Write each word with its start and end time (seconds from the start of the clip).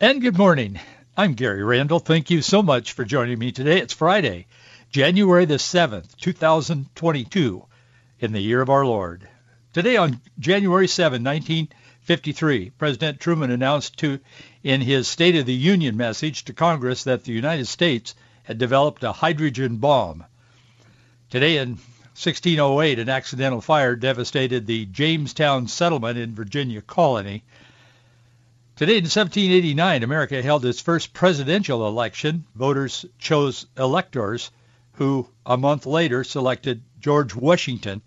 And 0.00 0.22
good 0.22 0.38
morning. 0.38 0.78
I'm 1.16 1.34
Gary 1.34 1.64
Randall. 1.64 1.98
Thank 1.98 2.30
you 2.30 2.40
so 2.40 2.62
much 2.62 2.92
for 2.92 3.04
joining 3.04 3.36
me 3.36 3.50
today. 3.50 3.80
It's 3.80 3.92
Friday, 3.92 4.46
January 4.92 5.44
the 5.44 5.56
7th, 5.56 6.14
2022, 6.18 7.64
in 8.20 8.30
the 8.30 8.38
year 8.38 8.60
of 8.60 8.70
our 8.70 8.86
Lord. 8.86 9.28
Today 9.72 9.96
on 9.96 10.20
January 10.38 10.86
7, 10.86 11.24
1953, 11.24 12.70
President 12.78 13.18
Truman 13.18 13.50
announced 13.50 13.96
to 13.96 14.20
in 14.62 14.82
his 14.82 15.08
State 15.08 15.34
of 15.34 15.46
the 15.46 15.52
Union 15.52 15.96
message 15.96 16.44
to 16.44 16.52
Congress 16.52 17.02
that 17.02 17.24
the 17.24 17.32
United 17.32 17.66
States 17.66 18.14
had 18.44 18.56
developed 18.56 19.02
a 19.02 19.10
hydrogen 19.10 19.78
bomb. 19.78 20.24
Today 21.28 21.56
in 21.56 21.70
1608, 21.70 23.00
an 23.00 23.08
accidental 23.08 23.60
fire 23.60 23.96
devastated 23.96 24.64
the 24.64 24.86
Jamestown 24.86 25.66
settlement 25.66 26.18
in 26.18 26.36
Virginia 26.36 26.82
colony. 26.82 27.42
Today 28.78 28.98
in 28.98 29.06
1789, 29.06 30.04
America 30.04 30.40
held 30.40 30.64
its 30.64 30.80
first 30.80 31.12
presidential 31.12 31.88
election. 31.88 32.44
Voters 32.54 33.04
chose 33.18 33.66
electors 33.76 34.52
who, 34.92 35.28
a 35.44 35.56
month 35.56 35.84
later, 35.84 36.22
selected 36.22 36.84
George 37.00 37.34
Washington 37.34 38.02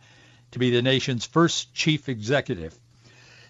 to 0.52 0.60
be 0.60 0.70
the 0.70 0.82
nation's 0.82 1.26
first 1.26 1.74
chief 1.74 2.08
executive. 2.08 2.74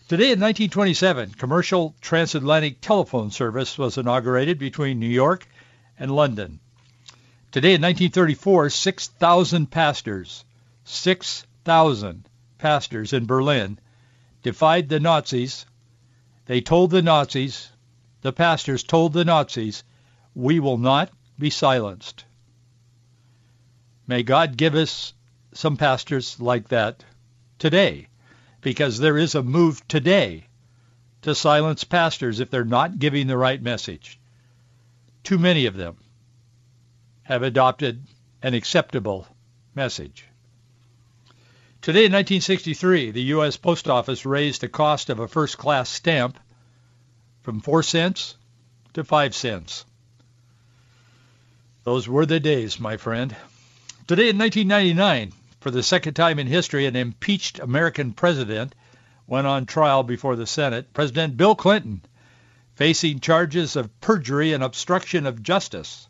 Today 0.08 0.31
in 0.31 0.39
1927, 0.39 1.36
commercial 1.36 1.94
transatlantic 2.02 2.81
telephone 2.81 3.30
service 3.30 3.78
was 3.78 4.00
inaugurated 4.00 4.58
between 4.58 4.97
New 4.97 5.06
York 5.06 5.47
and 6.00 6.09
London. 6.09 6.59
Today 7.52 7.75
in 7.75 7.83
1934, 7.83 8.72
6,000 8.72 9.69
pastors, 9.69 10.44
6,000 10.85 12.28
pastors 12.58 13.13
in 13.13 13.28
Berlin 13.28 13.78
defied 14.41 14.89
the 14.89 15.00
Nazis 15.00 15.67
they 16.52 16.59
told 16.59 16.91
the 16.91 17.02
Nazis, 17.02 17.69
the 18.23 18.33
pastors 18.33 18.83
told 18.83 19.13
the 19.13 19.23
Nazis, 19.23 19.85
we 20.35 20.59
will 20.59 20.77
not 20.77 21.09
be 21.39 21.49
silenced. 21.49 22.25
May 24.05 24.23
God 24.23 24.57
give 24.57 24.75
us 24.75 25.13
some 25.53 25.77
pastors 25.77 26.41
like 26.41 26.67
that 26.67 27.05
today, 27.57 28.09
because 28.59 28.99
there 28.99 29.17
is 29.17 29.33
a 29.33 29.41
move 29.41 29.88
today 29.88 30.47
to 31.22 31.33
silence 31.33 31.85
pastors 31.85 32.41
if 32.41 32.49
they're 32.49 32.66
not 32.66 32.99
giving 32.99 33.27
the 33.27 33.38
right 33.38 33.61
message. 33.61 34.19
Too 35.23 35.39
many 35.39 35.67
of 35.67 35.77
them 35.77 35.99
have 37.23 37.44
adopted 37.44 38.03
an 38.44 38.55
acceptable 38.55 39.25
message. 39.73 40.25
Today 41.81 42.05
in 42.05 42.11
1963, 42.11 43.09
the 43.09 43.23
U.S. 43.23 43.57
Post 43.57 43.89
Office 43.89 44.23
raised 44.23 44.61
the 44.61 44.67
cost 44.67 45.09
of 45.09 45.17
a 45.17 45.27
first-class 45.27 45.89
stamp 45.89 46.39
from 47.41 47.59
4 47.59 47.81
cents 47.81 48.35
to 48.93 49.03
5 49.03 49.33
cents. 49.33 49.83
Those 51.83 52.07
were 52.07 52.27
the 52.27 52.39
days, 52.39 52.79
my 52.79 52.97
friend. 52.97 53.35
Today 54.05 54.29
in 54.29 54.38
1999, 54.38 55.33
for 55.59 55.71
the 55.71 55.81
second 55.81 56.13
time 56.13 56.38
in 56.38 56.45
history, 56.45 56.85
an 56.85 56.95
impeached 56.95 57.57
American 57.57 58.13
president 58.13 58.75
went 59.25 59.47
on 59.47 59.66
trial 59.66 60.03
before 60.03 60.35
the 60.35 60.45
Senate. 60.45 60.94
President 60.94 61.35
Bill 61.35 61.56
Clinton, 61.56 62.01
facing 62.75 63.22
charges 63.22 63.75
of 63.75 64.00
perjury 64.01 64.53
and 64.53 64.63
obstruction 64.63 65.25
of 65.25 65.41
justice. 65.41 66.07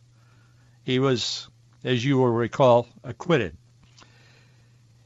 He 0.83 0.99
was, 0.99 1.47
as 1.85 2.03
you 2.03 2.17
will 2.17 2.27
recall, 2.27 2.89
acquitted. 3.05 3.55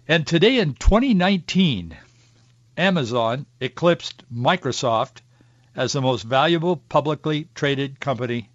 And 0.08 0.28
today 0.28 0.60
in 0.60 0.76
2019, 0.76 1.98
Amazon 2.78 3.48
eclipsed 3.60 4.24
Microsoft 4.32 5.22
as 5.76 5.94
the 5.94 6.02
most 6.02 6.24
valuable 6.24 6.78
publicly 6.78 7.50
traded 7.56 8.00
company 8.00 8.50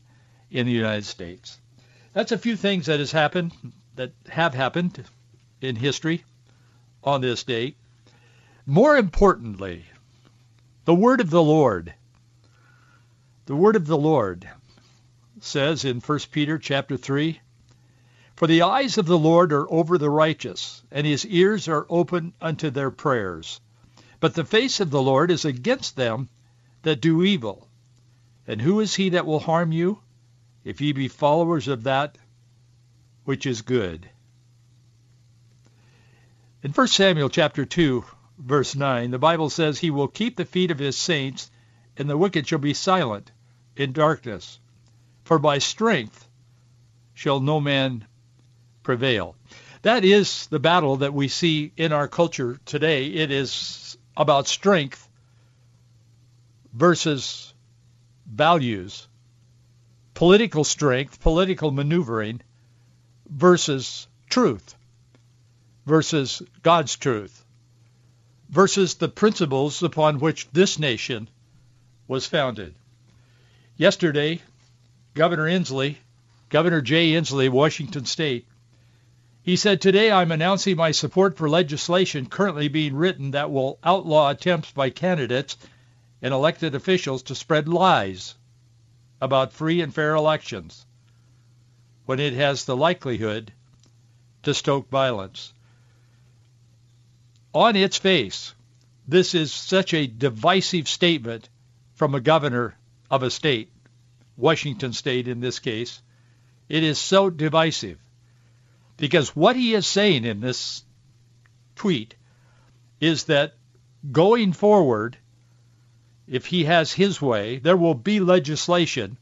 in 0.51 0.67
the 0.67 0.73
United 0.73 1.05
States. 1.05 1.59
That's 2.13 2.31
a 2.31 2.39
few 2.39 2.57
things 2.57 2.87
that 2.87 3.01
has 3.01 3.11
happened 3.11 3.53
that 3.97 4.13
have 4.29 4.55
happened 4.55 5.05
in 5.61 5.75
history 5.75 6.25
on 7.03 7.21
this 7.21 7.43
date. 7.43 7.77
More 8.65 8.97
importantly, 8.97 9.87
the 10.85 10.95
word 10.95 11.21
of 11.21 11.31
the 11.31 11.43
Lord. 11.43 11.95
The 13.47 13.57
word 13.57 13.75
of 13.75 13.87
the 13.87 13.99
Lord 13.99 14.49
says 15.41 15.85
in 15.85 16.01
1 16.01 16.19
Peter 16.31 16.59
chapter 16.59 16.97
3, 16.97 17.41
For 18.41 18.47
the 18.47 18.63
eyes 18.63 18.97
of 18.97 19.05
the 19.05 19.19
Lord 19.19 19.53
are 19.53 19.71
over 19.71 19.99
the 19.99 20.09
righteous, 20.09 20.83
and 20.91 21.07
his 21.07 21.27
ears 21.27 21.69
are 21.69 21.85
open 21.91 22.33
unto 22.41 22.71
their 22.71 22.91
prayers. 22.91 23.61
But 24.19 24.33
the 24.33 24.47
face 24.47 24.81
of 24.81 24.89
the 24.89 25.03
Lord 25.03 25.31
is 25.31 25.45
against 25.45 25.95
them 25.95 26.31
that 26.81 27.03
do 27.03 27.23
evil. 27.23 27.69
And 28.47 28.63
who 28.63 28.81
is 28.81 28.95
he 28.95 29.11
that 29.11 29.27
will 29.27 29.41
harm 29.41 29.73
you, 29.73 30.01
if 30.65 30.81
ye 30.81 30.93
be 30.93 31.07
followers 31.07 31.69
of 31.69 31.83
that 31.83 32.17
which 33.25 33.45
is 33.45 33.61
good? 33.61 34.09
In 36.63 36.73
1 36.73 36.87
Samuel 36.87 37.29
chapter 37.29 37.67
2, 37.67 38.07
verse 38.39 38.75
9, 38.75 39.11
the 39.11 39.19
Bible 39.19 39.51
says, 39.51 39.81
He 39.81 39.91
will 39.91 40.09
keep 40.09 40.37
the 40.37 40.47
feet 40.47 40.71
of 40.71 40.79
his 40.79 40.97
saints, 40.97 41.51
and 41.95 42.09
the 42.09 42.17
wicked 42.17 42.49
shall 42.49 42.59
be 42.59 42.73
silent 42.73 43.33
in 43.77 43.93
darkness. 43.93 44.59
For 45.25 45.39
by 45.39 45.59
strength 45.59 46.27
shall 47.13 47.41
no 47.41 47.61
man 47.61 48.07
prevail. 48.83 49.37
That 49.83 50.05
is 50.05 50.47
the 50.49 50.59
battle 50.59 50.99
that 50.99 51.15
we 51.15 51.29
see 51.29 51.73
in 51.77 51.93
our 51.93 52.09
culture 52.09 52.59
today. 52.67 53.07
It 53.07 53.31
is 53.31 53.97
about 54.17 54.47
strength 54.47 55.09
versus 56.73 57.55
values, 58.27 59.09
political 60.15 60.65
strength, 60.65 61.21
political 61.21 61.71
maneuvering 61.71 62.43
versus 63.29 64.07
truth, 64.29 64.75
versus 65.87 66.43
God's 66.63 66.97
truth, 66.97 67.45
versus 68.51 68.97
the 68.97 69.09
principles 69.09 69.83
upon 69.83 70.21
which 70.21 70.49
this 70.53 70.79
nation 70.79 71.29
was 72.07 72.27
founded. 72.27 72.75
Yesterday, 73.77 74.43
Governor 75.15 75.47
Inslee, 75.47 75.97
Governor 76.51 76.83
Jay 76.83 77.13
Inslee, 77.13 77.49
Washington 77.49 78.05
State, 78.05 78.47
he 79.43 79.57
said, 79.57 79.81
Today 79.81 80.13
I'm 80.13 80.33
announcing 80.33 80.77
my 80.77 80.91
support 80.91 81.37
for 81.37 81.49
legislation 81.49 82.27
currently 82.27 82.69
being 82.69 82.95
written 82.95 83.31
that 83.31 83.51
will 83.51 83.79
outlaw 83.83 84.31
attempts 84.31 84.71
by 84.71 84.91
candidates 84.91 85.57
and 86.21 86.35
elected 86.35 86.75
officials 86.75 87.23
to 87.25 87.35
spread 87.35 87.67
lies 87.67 88.35
about 89.21 89.53
free 89.53 89.81
and 89.81 89.95
fair 89.95 90.15
elections 90.15 90.85
when 92.05 92.21
it 92.21 92.35
has 92.35 92.65
the 92.65 92.77
likelihood 92.77 93.53
to 94.43 94.53
stoke 94.53 94.91
violence. 94.91 95.55
On 97.55 97.75
its 97.77 97.97
face, 97.97 98.55
this 99.09 99.35
is 99.35 99.53
such 99.53 99.95
a 99.95 100.07
divisive 100.07 100.89
statement 100.89 101.49
from 101.95 102.15
a 102.15 102.21
governor 102.21 102.77
of 103.11 103.23
a 103.23 103.31
state, 103.31 103.73
Washington 104.37 104.93
state 104.93 105.29
in 105.29 105.41
this 105.41 105.59
case. 105.59 106.03
It 106.69 106.83
is 106.85 106.99
so 106.99 107.31
divisive 107.31 107.99
because 109.01 109.35
what 109.35 109.57
he 109.57 109.73
is 109.73 109.87
saying 109.87 110.27
in 110.27 110.41
this 110.41 110.85
tweet 111.75 112.15
is 113.01 113.25
that 113.25 113.55
going 114.13 114.53
forward, 114.53 115.17
if 116.27 116.45
he 116.45 116.65
has 116.65 116.93
his 116.93 117.21
way, 117.21 117.59
there 117.59 117.79
will 117.79 117.95
be 117.95 118.21
legislation, 118.21 119.17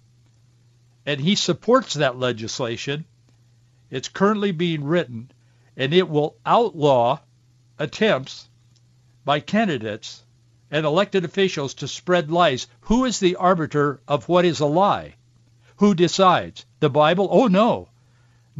and 1.07 1.21
he 1.21 1.37
supports 1.37 1.95
that 1.95 2.19
legislation. 2.19 3.05
It's 3.89 4.09
currently 4.09 4.51
being 4.51 4.83
written, 4.83 5.31
and 5.77 5.95
it 5.95 6.09
will 6.09 6.37
outlaw 6.45 7.21
attempts 7.79 8.49
by 9.25 9.39
candidates 9.39 10.25
and 10.73 10.85
elected 10.85 11.25
officials 11.25 11.75
to 11.75 11.87
spread 11.87 12.33
lies. 12.33 12.67
Who 12.81 13.05
is 13.05 13.21
the 13.21 13.37
arbiter 13.37 14.01
of 14.09 14.29
what 14.29 14.45
is 14.45 14.59
a 14.59 14.67
lie? 14.67 15.15
Who 15.77 15.95
decides? 15.95 16.67
The 16.81 16.91
Bible? 16.91 17.29
Oh, 17.31 17.47
no. 17.47 17.91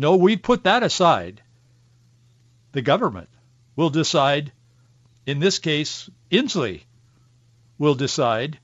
No, 0.01 0.15
we 0.15 0.37
put 0.37 0.63
that 0.63 0.85
aside. 0.85 1.43
The 2.71 2.83
government 2.83 3.29
will 3.75 3.91
decide, 3.91 4.53
in 5.27 5.41
this 5.41 5.59
case, 5.59 6.09
Inslee 6.31 6.83
will 7.79 7.97
decide 7.97 8.61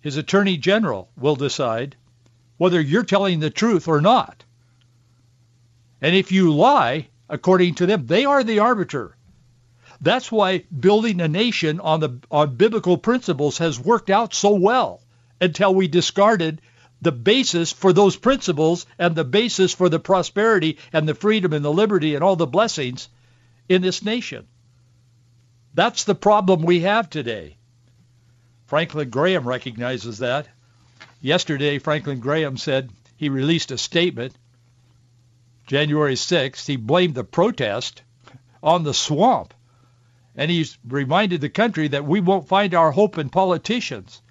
His 0.00 0.16
attorney 0.16 0.56
general 0.56 1.10
will 1.16 1.34
decide 1.34 1.96
whether 2.58 2.80
you're 2.80 3.02
telling 3.02 3.40
the 3.40 3.50
truth 3.50 3.88
or 3.88 4.00
not. 4.00 4.44
And 6.00 6.14
if 6.14 6.30
you 6.30 6.54
lie, 6.54 7.08
according 7.28 7.74
to 7.76 7.86
them, 7.86 8.06
they 8.06 8.24
are 8.24 8.44
the 8.44 8.60
arbiter. 8.60 9.16
That's 10.00 10.30
why 10.30 10.58
building 10.78 11.20
a 11.20 11.26
nation 11.26 11.80
on 11.80 11.98
the 11.98 12.20
on 12.30 12.54
biblical 12.54 12.98
principles 12.98 13.58
has 13.58 13.80
worked 13.80 14.10
out 14.10 14.32
so 14.32 14.54
well 14.54 15.00
until 15.40 15.74
we 15.74 15.88
discarded 15.88 16.60
the 17.00 17.12
basis 17.12 17.72
for 17.72 17.92
those 17.92 18.16
principles 18.16 18.86
and 18.98 19.14
the 19.14 19.24
basis 19.24 19.72
for 19.72 19.88
the 19.88 20.00
prosperity 20.00 20.78
and 20.92 21.08
the 21.08 21.14
freedom 21.14 21.52
and 21.52 21.64
the 21.64 21.72
liberty 21.72 22.14
and 22.14 22.24
all 22.24 22.36
the 22.36 22.46
blessings 22.46 23.08
in 23.68 23.82
this 23.82 24.04
nation. 24.04 24.46
That's 25.74 26.04
the 26.04 26.14
problem 26.14 26.62
we 26.62 26.80
have 26.80 27.08
today. 27.08 27.56
Franklin 28.66 29.10
Graham 29.10 29.46
recognizes 29.46 30.18
that. 30.18 30.48
Yesterday, 31.20 31.78
Franklin 31.78 32.20
Graham 32.20 32.56
said 32.56 32.90
he 33.16 33.28
released 33.28 33.70
a 33.70 33.78
statement, 33.78 34.36
January 35.66 36.14
6th. 36.14 36.66
He 36.66 36.76
blamed 36.76 37.14
the 37.14 37.24
protest 37.24 38.02
on 38.62 38.84
the 38.84 38.94
swamp. 38.94 39.54
And 40.36 40.50
he's 40.50 40.78
reminded 40.86 41.40
the 41.40 41.48
country 41.48 41.88
that 41.88 42.04
we 42.04 42.20
won't 42.20 42.48
find 42.48 42.74
our 42.74 42.92
hope 42.92 43.18
in 43.18 43.28
politicians, 43.28 44.22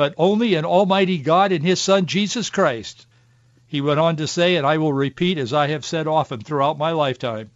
but 0.00 0.14
only 0.16 0.54
in 0.54 0.64
Almighty 0.64 1.18
God 1.18 1.52
and 1.52 1.62
his 1.62 1.78
Son, 1.78 2.06
Jesus 2.06 2.48
Christ. 2.48 3.06
He 3.66 3.82
went 3.82 4.00
on 4.00 4.16
to 4.16 4.26
say, 4.26 4.56
and 4.56 4.66
I 4.66 4.78
will 4.78 4.94
repeat 4.94 5.36
as 5.36 5.52
I 5.52 5.66
have 5.66 5.84
said 5.84 6.06
often 6.06 6.40
throughout 6.40 6.78
my 6.78 6.92
lifetime, 6.92 7.50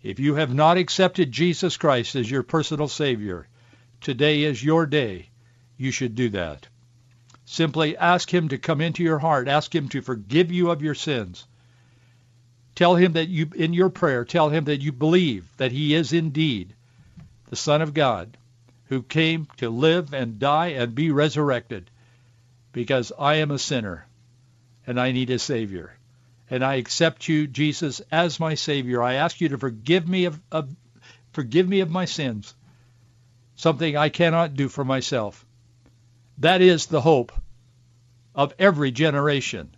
if 0.00 0.20
you 0.20 0.36
have 0.36 0.54
not 0.54 0.76
accepted 0.76 1.32
Jesus 1.32 1.76
Christ 1.76 2.14
as 2.14 2.30
your 2.30 2.44
personal 2.44 2.86
Savior, 2.86 3.48
today 4.00 4.44
is 4.44 4.62
your 4.62 4.86
day. 4.86 5.30
You 5.76 5.90
should 5.90 6.14
do 6.14 6.28
that. 6.28 6.68
Simply 7.44 7.96
ask 7.96 8.32
him 8.32 8.50
to 8.50 8.56
come 8.56 8.80
into 8.80 9.02
your 9.02 9.18
heart. 9.18 9.48
Ask 9.48 9.74
him 9.74 9.88
to 9.88 10.00
forgive 10.00 10.52
you 10.52 10.70
of 10.70 10.82
your 10.82 10.94
sins. 10.94 11.44
Tell 12.76 12.94
him 12.94 13.14
that 13.14 13.28
you, 13.28 13.50
in 13.56 13.72
your 13.72 13.90
prayer, 13.90 14.24
tell 14.24 14.48
him 14.48 14.62
that 14.66 14.80
you 14.80 14.92
believe 14.92 15.48
that 15.56 15.72
he 15.72 15.94
is 15.94 16.12
indeed 16.12 16.72
the 17.48 17.56
Son 17.56 17.82
of 17.82 17.94
God 17.94 18.36
who 18.90 19.02
came 19.02 19.46
to 19.56 19.70
live 19.70 20.12
and 20.12 20.40
die 20.40 20.70
and 20.70 20.96
be 20.96 21.12
resurrected 21.12 21.88
because 22.72 23.12
I 23.16 23.36
am 23.36 23.52
a 23.52 23.58
sinner 23.58 24.04
and 24.84 25.00
I 25.00 25.12
need 25.12 25.30
a 25.30 25.38
Savior 25.38 25.96
and 26.50 26.64
I 26.64 26.74
accept 26.74 27.28
you, 27.28 27.46
Jesus, 27.46 28.02
as 28.10 28.40
my 28.40 28.56
Savior. 28.56 29.00
I 29.00 29.14
ask 29.14 29.40
you 29.40 29.50
to 29.50 29.58
forgive 29.58 30.08
me 30.08 30.24
of, 30.24 30.40
of 30.50 30.74
forgive 31.32 31.68
me 31.68 31.80
of 31.80 31.90
my 31.90 32.04
sins, 32.04 32.52
something 33.54 33.96
I 33.96 34.08
cannot 34.08 34.54
do 34.54 34.68
for 34.68 34.84
myself. 34.84 35.46
That 36.38 36.60
is 36.60 36.86
the 36.86 37.00
hope 37.00 37.30
of 38.34 38.54
every 38.58 38.90
generation. 38.90 39.70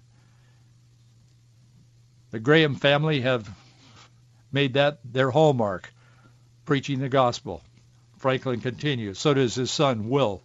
The 2.31 2.41
Graham 2.41 2.77
family 2.77 3.21
have 3.21 3.51
made 4.51 4.73
that 4.75 5.01
their 5.05 5.31
hallmark, 5.31 5.93
preaching 6.65 7.01
the 7.01 7.11
gospel. 7.11 7.63
Franklin 8.23 8.61
continues. 8.61 9.19
So 9.19 9.35
does 9.35 9.57
his 9.57 9.73
son, 9.73 10.09
Will. 10.09 10.45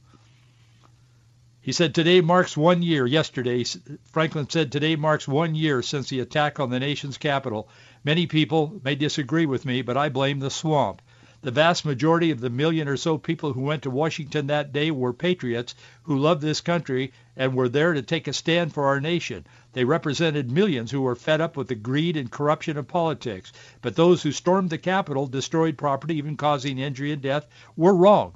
He 1.61 1.71
said, 1.71 1.93
today 1.93 2.21
marks 2.21 2.57
one 2.57 2.81
year. 2.81 3.05
Yesterday, 3.05 3.63
Franklin 4.05 4.49
said, 4.49 4.71
today 4.71 4.95
marks 4.95 5.27
one 5.27 5.53
year 5.53 5.83
since 5.83 6.09
the 6.09 6.19
attack 6.19 6.59
on 6.59 6.71
the 6.71 6.79
nation's 6.79 7.19
capital. 7.19 7.69
Many 8.03 8.25
people 8.25 8.81
may 8.83 8.95
disagree 8.95 9.45
with 9.45 9.63
me, 9.63 9.83
but 9.83 9.95
I 9.95 10.09
blame 10.09 10.39
the 10.39 10.49
swamp. 10.49 11.03
The 11.43 11.51
vast 11.51 11.85
majority 11.85 12.31
of 12.31 12.39
the 12.39 12.49
million 12.49 12.87
or 12.87 12.97
so 12.97 13.19
people 13.19 13.53
who 13.53 13.61
went 13.61 13.83
to 13.83 13.91
Washington 13.91 14.47
that 14.47 14.73
day 14.73 14.89
were 14.89 15.13
patriots 15.13 15.75
who 16.01 16.17
loved 16.17 16.41
this 16.41 16.61
country 16.61 17.13
and 17.35 17.53
were 17.53 17.69
there 17.69 17.93
to 17.93 18.01
take 18.01 18.27
a 18.27 18.33
stand 18.33 18.73
for 18.73 18.87
our 18.87 18.99
nation. 18.99 19.45
They 19.77 19.85
represented 19.85 20.49
millions 20.49 20.89
who 20.89 21.03
were 21.03 21.13
fed 21.13 21.39
up 21.39 21.55
with 21.55 21.67
the 21.67 21.75
greed 21.75 22.17
and 22.17 22.31
corruption 22.31 22.77
of 22.77 22.87
politics. 22.87 23.53
But 23.83 23.95
those 23.95 24.23
who 24.23 24.31
stormed 24.31 24.71
the 24.71 24.79
Capitol, 24.79 25.27
destroyed 25.27 25.77
property, 25.77 26.15
even 26.15 26.35
causing 26.35 26.79
injury 26.79 27.11
and 27.11 27.21
death, 27.21 27.47
were 27.75 27.93
wrong. 27.93 28.33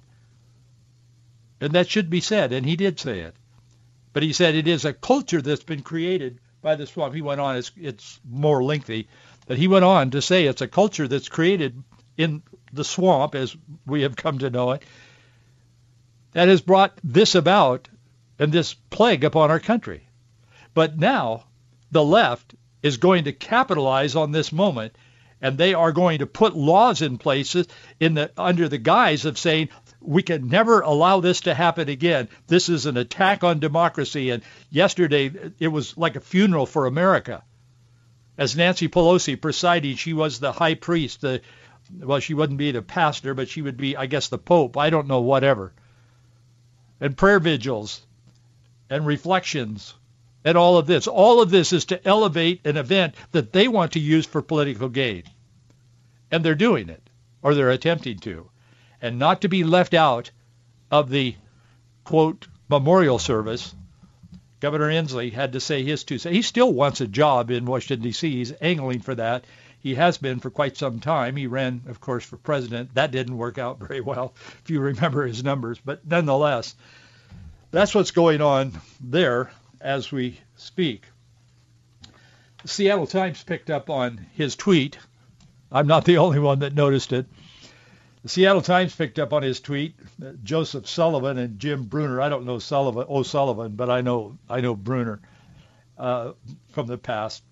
And 1.59 1.73
that 1.73 1.89
should 1.89 2.11
be 2.11 2.21
said, 2.21 2.53
and 2.53 2.63
he 2.63 2.75
did 2.75 2.99
say 2.99 3.21
it. 3.21 3.35
But 4.13 4.21
he 4.21 4.33
said 4.33 4.53
it 4.53 4.67
is 4.67 4.85
a 4.85 4.93
culture 4.93 5.41
that's 5.41 5.63
been 5.63 5.81
created 5.81 6.39
by 6.61 6.75
the 6.75 6.85
swamp. 6.85 7.15
He 7.15 7.23
went 7.23 7.41
on, 7.41 7.57
it's, 7.57 7.71
it's 7.75 8.19
more 8.29 8.63
lengthy, 8.63 9.07
that 9.47 9.57
he 9.57 9.67
went 9.67 9.83
on 9.83 10.11
to 10.11 10.21
say 10.21 10.45
it's 10.45 10.61
a 10.61 10.67
culture 10.67 11.07
that's 11.07 11.27
created 11.27 11.81
in 12.17 12.43
the 12.71 12.83
swamp, 12.83 13.33
as 13.33 13.57
we 13.87 14.03
have 14.03 14.15
come 14.15 14.37
to 14.37 14.51
know 14.51 14.73
it, 14.73 14.83
that 16.33 16.49
has 16.49 16.61
brought 16.61 16.99
this 17.03 17.33
about 17.33 17.89
and 18.37 18.51
this 18.51 18.75
plague 18.75 19.23
upon 19.23 19.49
our 19.49 19.59
country. 19.59 20.07
But 20.73 20.97
now 20.97 21.45
the 21.91 22.03
left 22.03 22.55
is 22.81 22.97
going 22.97 23.25
to 23.25 23.33
capitalize 23.33 24.15
on 24.15 24.31
this 24.31 24.51
moment 24.51 24.95
and 25.41 25.57
they 25.57 25.73
are 25.73 25.91
going 25.91 26.19
to 26.19 26.27
put 26.27 26.55
laws 26.55 27.01
in 27.01 27.17
places 27.17 27.67
in 27.99 28.13
the 28.13 28.31
under 28.37 28.69
the 28.69 28.77
guise 28.77 29.25
of 29.25 29.39
saying 29.39 29.69
we 29.99 30.23
can 30.23 30.47
never 30.47 30.81
allow 30.81 31.19
this 31.19 31.41
to 31.41 31.53
happen 31.53 31.89
again. 31.89 32.29
This 32.47 32.69
is 32.69 32.85
an 32.85 32.97
attack 32.97 33.43
on 33.43 33.59
democracy. 33.59 34.29
And 34.29 34.43
yesterday, 34.69 35.31
it 35.59 35.67
was 35.67 35.97
like 35.97 36.15
a 36.15 36.21
funeral 36.21 36.65
for 36.65 36.85
America. 36.85 37.43
As 38.37 38.55
Nancy 38.55 38.87
Pelosi 38.87 39.39
presiding, 39.39 39.95
she 39.95 40.13
was 40.13 40.39
the 40.39 40.51
high 40.51 40.73
priest. 40.73 41.21
The, 41.21 41.41
well, 41.99 42.19
she 42.19 42.33
wouldn't 42.33 42.57
be 42.57 42.71
the 42.71 42.81
pastor, 42.81 43.33
but 43.33 43.49
she 43.49 43.61
would 43.61 43.77
be, 43.77 43.95
I 43.95 44.07
guess, 44.07 44.29
the 44.29 44.39
pope. 44.39 44.77
I 44.77 44.89
don't 44.89 45.07
know, 45.07 45.21
whatever. 45.21 45.73
And 46.99 47.17
prayer 47.17 47.39
vigils 47.39 48.01
and 48.89 49.05
reflections 49.05 49.93
and 50.43 50.57
all 50.57 50.77
of 50.77 50.87
this. 50.87 51.07
All 51.07 51.41
of 51.41 51.49
this 51.49 51.73
is 51.73 51.85
to 51.85 52.07
elevate 52.07 52.65
an 52.65 52.77
event 52.77 53.15
that 53.31 53.53
they 53.53 53.67
want 53.67 53.93
to 53.93 53.99
use 53.99 54.25
for 54.25 54.41
political 54.41 54.89
gain. 54.89 55.23
And 56.31 56.43
they're 56.43 56.55
doing 56.55 56.89
it, 56.89 57.01
or 57.41 57.53
they're 57.53 57.69
attempting 57.69 58.19
to 58.19 58.51
and 59.01 59.17
not 59.17 59.41
to 59.41 59.49
be 59.49 59.63
left 59.63 59.93
out 59.93 60.31
of 60.91 61.09
the, 61.09 61.35
quote, 62.03 62.47
memorial 62.69 63.19
service, 63.19 63.73
Governor 64.59 64.89
Inslee 64.89 65.33
had 65.33 65.53
to 65.53 65.59
say 65.59 65.83
his 65.83 66.03
two 66.03 66.19
cents. 66.19 66.35
He 66.35 66.43
still 66.43 66.71
wants 66.71 67.01
a 67.01 67.07
job 67.07 67.49
in 67.49 67.65
Washington, 67.65 68.03
D.C. 68.03 68.29
He's 68.29 68.53
angling 68.61 69.01
for 69.01 69.15
that. 69.15 69.45
He 69.79 69.95
has 69.95 70.19
been 70.19 70.39
for 70.39 70.51
quite 70.51 70.77
some 70.77 70.99
time. 70.99 71.35
He 71.35 71.47
ran, 71.47 71.81
of 71.87 71.99
course, 71.99 72.23
for 72.23 72.37
president. 72.37 72.93
That 72.93 73.09
didn't 73.09 73.37
work 73.37 73.57
out 73.57 73.79
very 73.79 74.01
well, 74.01 74.35
if 74.63 74.69
you 74.69 74.79
remember 74.79 75.25
his 75.25 75.43
numbers. 75.43 75.79
But 75.83 76.05
nonetheless, 76.05 76.75
that's 77.71 77.95
what's 77.95 78.11
going 78.11 78.41
on 78.41 78.79
there 78.99 79.49
as 79.81 80.11
we 80.11 80.39
speak. 80.55 81.05
The 82.61 82.67
Seattle 82.67 83.07
Times 83.07 83.43
picked 83.43 83.69
up 83.69 83.89
on 83.89 84.25
his 84.33 84.55
tweet. 84.55 84.97
I'm 85.71 85.87
not 85.87 86.05
the 86.05 86.17
only 86.19 86.39
one 86.39 86.59
that 86.59 86.75
noticed 86.75 87.11
it. 87.13 87.25
The 88.23 88.29
Seattle 88.29 88.61
Times 88.61 88.95
picked 88.95 89.17
up 89.17 89.33
on 89.33 89.41
his 89.41 89.59
tweet. 89.59 89.95
Uh, 90.23 90.33
Joseph 90.43 90.87
Sullivan 90.87 91.39
and 91.39 91.57
Jim 91.57 91.85
Brunner. 91.85 92.21
I 92.21 92.29
don't 92.29 92.45
know 92.45 92.59
Sullivan, 92.59 93.07
O'Sullivan, 93.09 93.75
but 93.75 93.89
I 93.89 94.01
know 94.01 94.37
I 94.47 94.61
know 94.61 94.75
Brunner 94.75 95.21
uh, 95.97 96.33
from 96.71 96.85
the 96.85 96.99
past. 96.99 97.43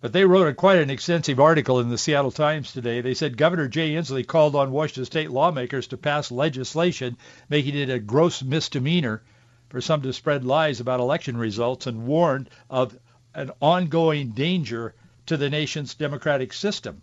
But 0.00 0.12
they 0.12 0.24
wrote 0.24 0.46
a, 0.46 0.54
quite 0.54 0.78
an 0.78 0.90
extensive 0.90 1.40
article 1.40 1.80
in 1.80 1.88
the 1.88 1.98
Seattle 1.98 2.30
Times 2.30 2.72
today. 2.72 3.00
They 3.00 3.14
said 3.14 3.36
Governor 3.36 3.66
Jay 3.66 3.94
Inslee 3.94 4.24
called 4.24 4.54
on 4.54 4.70
Washington 4.70 5.06
state 5.06 5.30
lawmakers 5.32 5.88
to 5.88 5.96
pass 5.96 6.30
legislation 6.30 7.16
making 7.48 7.74
it 7.74 7.90
a 7.90 7.98
gross 7.98 8.40
misdemeanor 8.44 9.22
for 9.68 9.80
some 9.80 10.02
to 10.02 10.12
spread 10.12 10.44
lies 10.44 10.80
about 10.80 11.00
election 11.00 11.36
results 11.36 11.86
and 11.86 12.06
warned 12.06 12.48
of 12.70 12.98
an 13.34 13.50
ongoing 13.60 14.30
danger 14.30 14.94
to 15.26 15.36
the 15.36 15.50
nation's 15.50 15.94
democratic 15.94 16.52
system. 16.52 17.02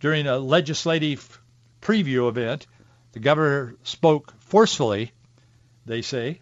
During 0.00 0.26
a 0.26 0.38
legislative 0.38 1.40
preview 1.82 2.28
event, 2.28 2.66
the 3.12 3.20
governor 3.20 3.76
spoke 3.82 4.32
forcefully, 4.40 5.12
they 5.84 6.02
say, 6.02 6.40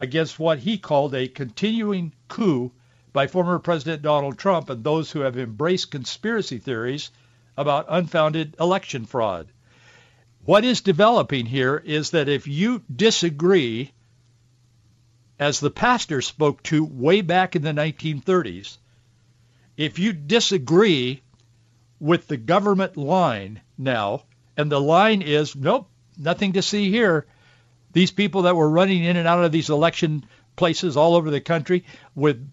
against 0.00 0.38
what 0.38 0.58
he 0.58 0.78
called 0.78 1.14
a 1.14 1.28
continuing 1.28 2.12
coup 2.28 2.72
by 3.12 3.26
former 3.28 3.58
President 3.58 4.02
Donald 4.02 4.36
Trump 4.36 4.68
and 4.68 4.82
those 4.82 5.10
who 5.10 5.20
have 5.20 5.38
embraced 5.38 5.90
conspiracy 5.90 6.58
theories 6.58 7.10
about 7.56 7.86
unfounded 7.88 8.56
election 8.58 9.06
fraud. 9.06 9.46
What 10.44 10.64
is 10.64 10.80
developing 10.80 11.46
here 11.46 11.80
is 11.84 12.10
that 12.10 12.28
if 12.28 12.46
you 12.46 12.82
disagree, 12.94 13.92
as 15.38 15.60
the 15.60 15.70
pastor 15.70 16.20
spoke 16.22 16.62
to 16.64 16.84
way 16.84 17.20
back 17.20 17.56
in 17.56 17.62
the 17.62 17.72
1930s, 17.72 18.78
if 19.76 19.98
you 19.98 20.12
disagree 20.12 21.22
with 21.98 22.28
the 22.28 22.36
government 22.36 22.96
line 22.96 23.60
now, 23.76 24.22
and 24.56 24.70
the 24.70 24.80
line 24.80 25.22
is, 25.22 25.56
nope, 25.56 25.88
nothing 26.16 26.52
to 26.52 26.62
see 26.62 26.90
here. 26.90 27.26
These 27.92 28.12
people 28.12 28.42
that 28.42 28.56
were 28.56 28.68
running 28.68 29.02
in 29.04 29.16
and 29.16 29.26
out 29.26 29.44
of 29.44 29.52
these 29.52 29.70
election 29.70 30.24
places 30.56 30.96
all 30.96 31.14
over 31.14 31.30
the 31.30 31.40
country 31.40 31.84
with 32.14 32.48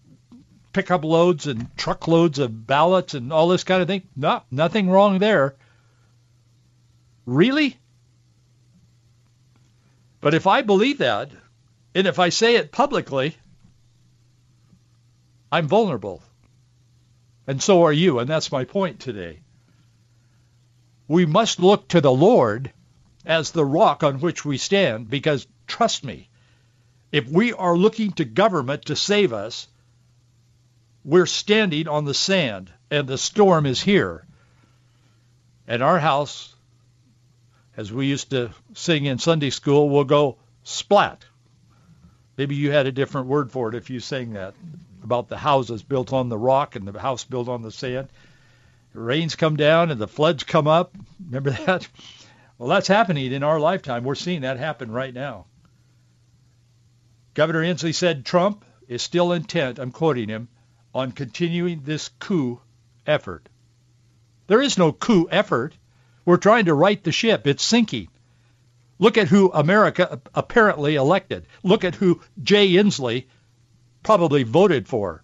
pickup 0.72 1.04
loads 1.04 1.46
and 1.46 1.76
truckloads 1.76 2.38
of 2.38 2.66
ballots 2.66 3.14
and 3.14 3.32
all 3.32 3.48
this 3.48 3.64
kind 3.64 3.82
of 3.82 3.88
thing, 3.88 4.02
no, 4.16 4.42
nothing 4.50 4.88
wrong 4.88 5.18
there. 5.18 5.54
Really? 7.26 7.76
But 10.20 10.34
if 10.34 10.46
I 10.46 10.62
believe 10.62 10.98
that, 10.98 11.30
And 11.94 12.06
if 12.06 12.18
I 12.18 12.30
say 12.30 12.56
it 12.56 12.72
publicly, 12.72 13.36
I'm 15.50 15.68
vulnerable. 15.68 16.22
And 17.46 17.62
so 17.62 17.82
are 17.82 17.92
you, 17.92 18.18
and 18.18 18.28
that's 18.28 18.52
my 18.52 18.64
point 18.64 19.00
today. 19.00 19.40
We 21.08 21.26
must 21.26 21.60
look 21.60 21.88
to 21.88 22.00
the 22.00 22.12
Lord 22.12 22.72
as 23.26 23.50
the 23.50 23.64
rock 23.64 24.02
on 24.02 24.20
which 24.20 24.44
we 24.44 24.56
stand 24.56 25.10
because, 25.10 25.46
trust 25.66 26.04
me, 26.04 26.28
if 27.10 27.28
we 27.28 27.52
are 27.52 27.76
looking 27.76 28.12
to 28.12 28.24
government 28.24 28.86
to 28.86 28.96
save 28.96 29.32
us, 29.32 29.68
we're 31.04 31.26
standing 31.26 31.88
on 31.88 32.04
the 32.06 32.14
sand 32.14 32.70
and 32.90 33.06
the 33.06 33.18
storm 33.18 33.66
is 33.66 33.82
here. 33.82 34.24
And 35.66 35.82
our 35.82 35.98
house, 35.98 36.54
as 37.76 37.92
we 37.92 38.06
used 38.06 38.30
to 38.30 38.50
sing 38.74 39.04
in 39.04 39.18
Sunday 39.18 39.50
school, 39.50 39.90
will 39.90 40.04
go 40.04 40.38
splat. 40.64 41.24
Maybe 42.42 42.56
you 42.56 42.72
had 42.72 42.88
a 42.88 42.92
different 42.92 43.28
word 43.28 43.52
for 43.52 43.68
it 43.68 43.76
if 43.76 43.88
you 43.88 44.00
sang 44.00 44.32
that 44.32 44.54
about 45.04 45.28
the 45.28 45.36
houses 45.36 45.84
built 45.84 46.12
on 46.12 46.28
the 46.28 46.36
rock 46.36 46.74
and 46.74 46.88
the 46.88 46.98
house 46.98 47.22
built 47.22 47.46
on 47.48 47.62
the 47.62 47.70
sand. 47.70 48.08
The 48.92 48.98
rains 48.98 49.36
come 49.36 49.56
down 49.56 49.92
and 49.92 50.00
the 50.00 50.08
floods 50.08 50.42
come 50.42 50.66
up. 50.66 50.92
Remember 51.24 51.50
that? 51.66 51.86
Well, 52.58 52.68
that's 52.68 52.88
happening 52.88 53.30
in 53.30 53.44
our 53.44 53.60
lifetime. 53.60 54.02
We're 54.02 54.16
seeing 54.16 54.40
that 54.40 54.58
happen 54.58 54.90
right 54.90 55.14
now. 55.14 55.46
Governor 57.34 57.62
Inslee 57.62 57.94
said 57.94 58.24
Trump 58.24 58.64
is 58.88 59.02
still 59.02 59.30
intent, 59.30 59.78
I'm 59.78 59.92
quoting 59.92 60.28
him, 60.28 60.48
on 60.92 61.12
continuing 61.12 61.82
this 61.84 62.08
coup 62.18 62.60
effort. 63.06 63.48
There 64.48 64.60
is 64.60 64.76
no 64.76 64.90
coup 64.90 65.28
effort. 65.30 65.76
We're 66.24 66.38
trying 66.38 66.64
to 66.64 66.74
right 66.74 67.04
the 67.04 67.12
ship. 67.12 67.46
It's 67.46 67.62
sinking. 67.62 68.08
Look 68.98 69.18
at 69.18 69.28
who 69.28 69.50
America 69.52 70.20
apparently 70.34 70.94
elected. 70.94 71.46
Look 71.62 71.84
at 71.84 71.96
who 71.96 72.20
Jay 72.42 72.70
Inslee 72.72 73.26
probably 74.02 74.42
voted 74.42 74.88
for. 74.88 75.22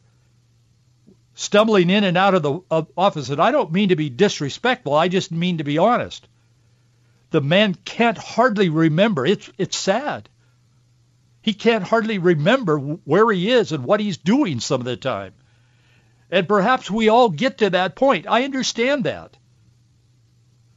Stumbling 1.35 1.89
in 1.91 2.05
and 2.05 2.17
out 2.17 2.35
of 2.35 2.43
the 2.43 2.61
office. 2.97 3.31
And 3.31 3.41
I 3.41 3.53
don't 3.53 3.73
mean 3.73 3.91
to 3.91 3.97
be 3.97 4.11
disrespectful. 4.11 4.95
I 4.95 5.09
just 5.09 5.31
mean 5.31 5.59
to 5.59 5.65
be 5.65 5.79
honest. 5.79 6.27
The 7.31 7.41
man 7.41 7.77
can't 7.85 8.19
hardly 8.19 8.69
remember. 8.69 9.25
It's, 9.25 9.51
it's 9.59 9.77
sad. 9.77 10.29
He 11.43 11.55
can't 11.55 11.85
hardly 11.85 12.19
remember 12.19 12.79
where 12.79 13.31
he 13.31 13.51
is 13.51 13.73
and 13.73 13.85
what 13.85 14.01
he's 14.01 14.17
doing 14.19 14.61
some 14.61 14.81
of 14.81 14.85
the 14.85 14.97
time. 14.97 15.33
And 16.31 16.47
perhaps 16.47 16.91
we 16.91 17.09
all 17.09 17.31
get 17.31 17.59
to 17.59 17.71
that 17.71 17.97
point. 17.97 18.27
I 18.29 18.45
understand 18.45 19.05
that. 19.05 19.38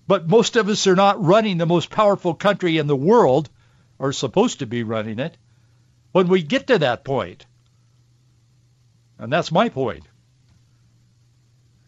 But 0.08 0.27
most 0.27 0.55
of 0.55 0.67
us 0.67 0.88
are 0.88 0.96
not 0.96 1.24
running 1.24 1.58
the 1.58 1.65
most 1.65 1.89
powerful 1.89 2.34
country 2.34 2.77
in 2.77 2.88
the 2.88 2.96
world, 2.96 3.50
or 4.00 4.12
supposed 4.12 4.60
to 4.60 4.65
be 4.65 4.84
running 4.84 5.20
it, 5.20 5.38
when 6.12 6.27
we 6.27 6.41
get 6.41 6.67
to 6.67 6.79
that 6.79 7.03
point. 7.03 7.46
And 9.17 9.31
that's 9.31 9.51
my 9.51 9.70
point. 9.70 10.03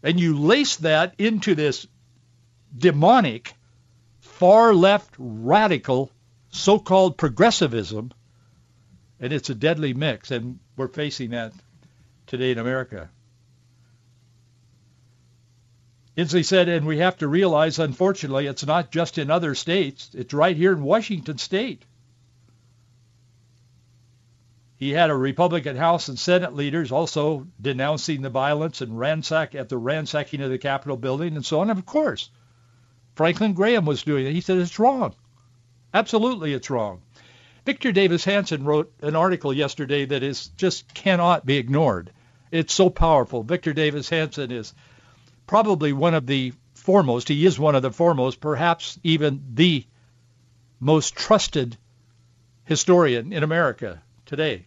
And 0.02 0.20
you 0.20 0.38
lace 0.38 0.76
that 0.76 1.14
into 1.18 1.54
this 1.54 1.86
demonic, 2.76 3.54
far 4.20 4.74
left, 4.74 5.14
radical, 5.18 6.10
so-called 6.50 7.16
progressivism, 7.16 8.12
and 9.18 9.32
it's 9.32 9.50
a 9.50 9.54
deadly 9.54 9.94
mix, 9.94 10.30
and 10.30 10.58
we're 10.76 10.88
facing 10.88 11.30
that 11.30 11.52
today 12.26 12.52
in 12.52 12.58
America. 12.58 13.10
Inslee 16.16 16.44
said, 16.44 16.68
and 16.68 16.86
we 16.86 16.98
have 16.98 17.18
to 17.18 17.28
realize, 17.28 17.78
unfortunately, 17.78 18.46
it's 18.46 18.64
not 18.64 18.92
just 18.92 19.18
in 19.18 19.30
other 19.30 19.54
states. 19.54 20.10
It's 20.14 20.32
right 20.32 20.56
here 20.56 20.72
in 20.72 20.82
Washington 20.82 21.38
State. 21.38 21.84
He 24.76 24.90
had 24.90 25.10
a 25.10 25.16
Republican 25.16 25.76
House 25.76 26.08
and 26.08 26.18
Senate 26.18 26.54
leaders 26.54 26.92
also 26.92 27.46
denouncing 27.60 28.22
the 28.22 28.30
violence 28.30 28.80
and 28.80 28.98
ransack 28.98 29.54
at 29.54 29.68
the 29.68 29.78
ransacking 29.78 30.40
of 30.40 30.50
the 30.50 30.58
Capitol 30.58 30.96
building 30.96 31.36
and 31.36 31.44
so 31.44 31.60
on. 31.60 31.70
And 31.70 31.78
of 31.78 31.86
course, 31.86 32.28
Franklin 33.14 33.54
Graham 33.54 33.86
was 33.86 34.02
doing 34.02 34.26
it. 34.26 34.32
He 34.32 34.40
said 34.40 34.58
it's 34.58 34.78
wrong. 34.78 35.14
Absolutely, 35.92 36.52
it's 36.52 36.70
wrong. 36.70 37.02
Victor 37.64 37.92
Davis 37.92 38.24
Hanson 38.24 38.64
wrote 38.64 38.92
an 39.00 39.16
article 39.16 39.52
yesterday 39.52 40.04
that 40.04 40.22
is 40.22 40.48
just 40.48 40.92
cannot 40.92 41.46
be 41.46 41.56
ignored. 41.56 42.10
It's 42.50 42.74
so 42.74 42.90
powerful. 42.90 43.42
Victor 43.42 43.72
Davis 43.72 44.10
Hanson 44.10 44.50
is 44.50 44.74
probably 45.46 45.92
one 45.92 46.14
of 46.14 46.26
the 46.26 46.52
foremost, 46.74 47.28
he 47.28 47.46
is 47.46 47.58
one 47.58 47.74
of 47.74 47.82
the 47.82 47.90
foremost, 47.90 48.40
perhaps 48.40 48.98
even 49.02 49.42
the 49.54 49.86
most 50.80 51.16
trusted 51.16 51.76
historian 52.64 53.32
in 53.32 53.42
America 53.42 54.02
today. 54.26 54.66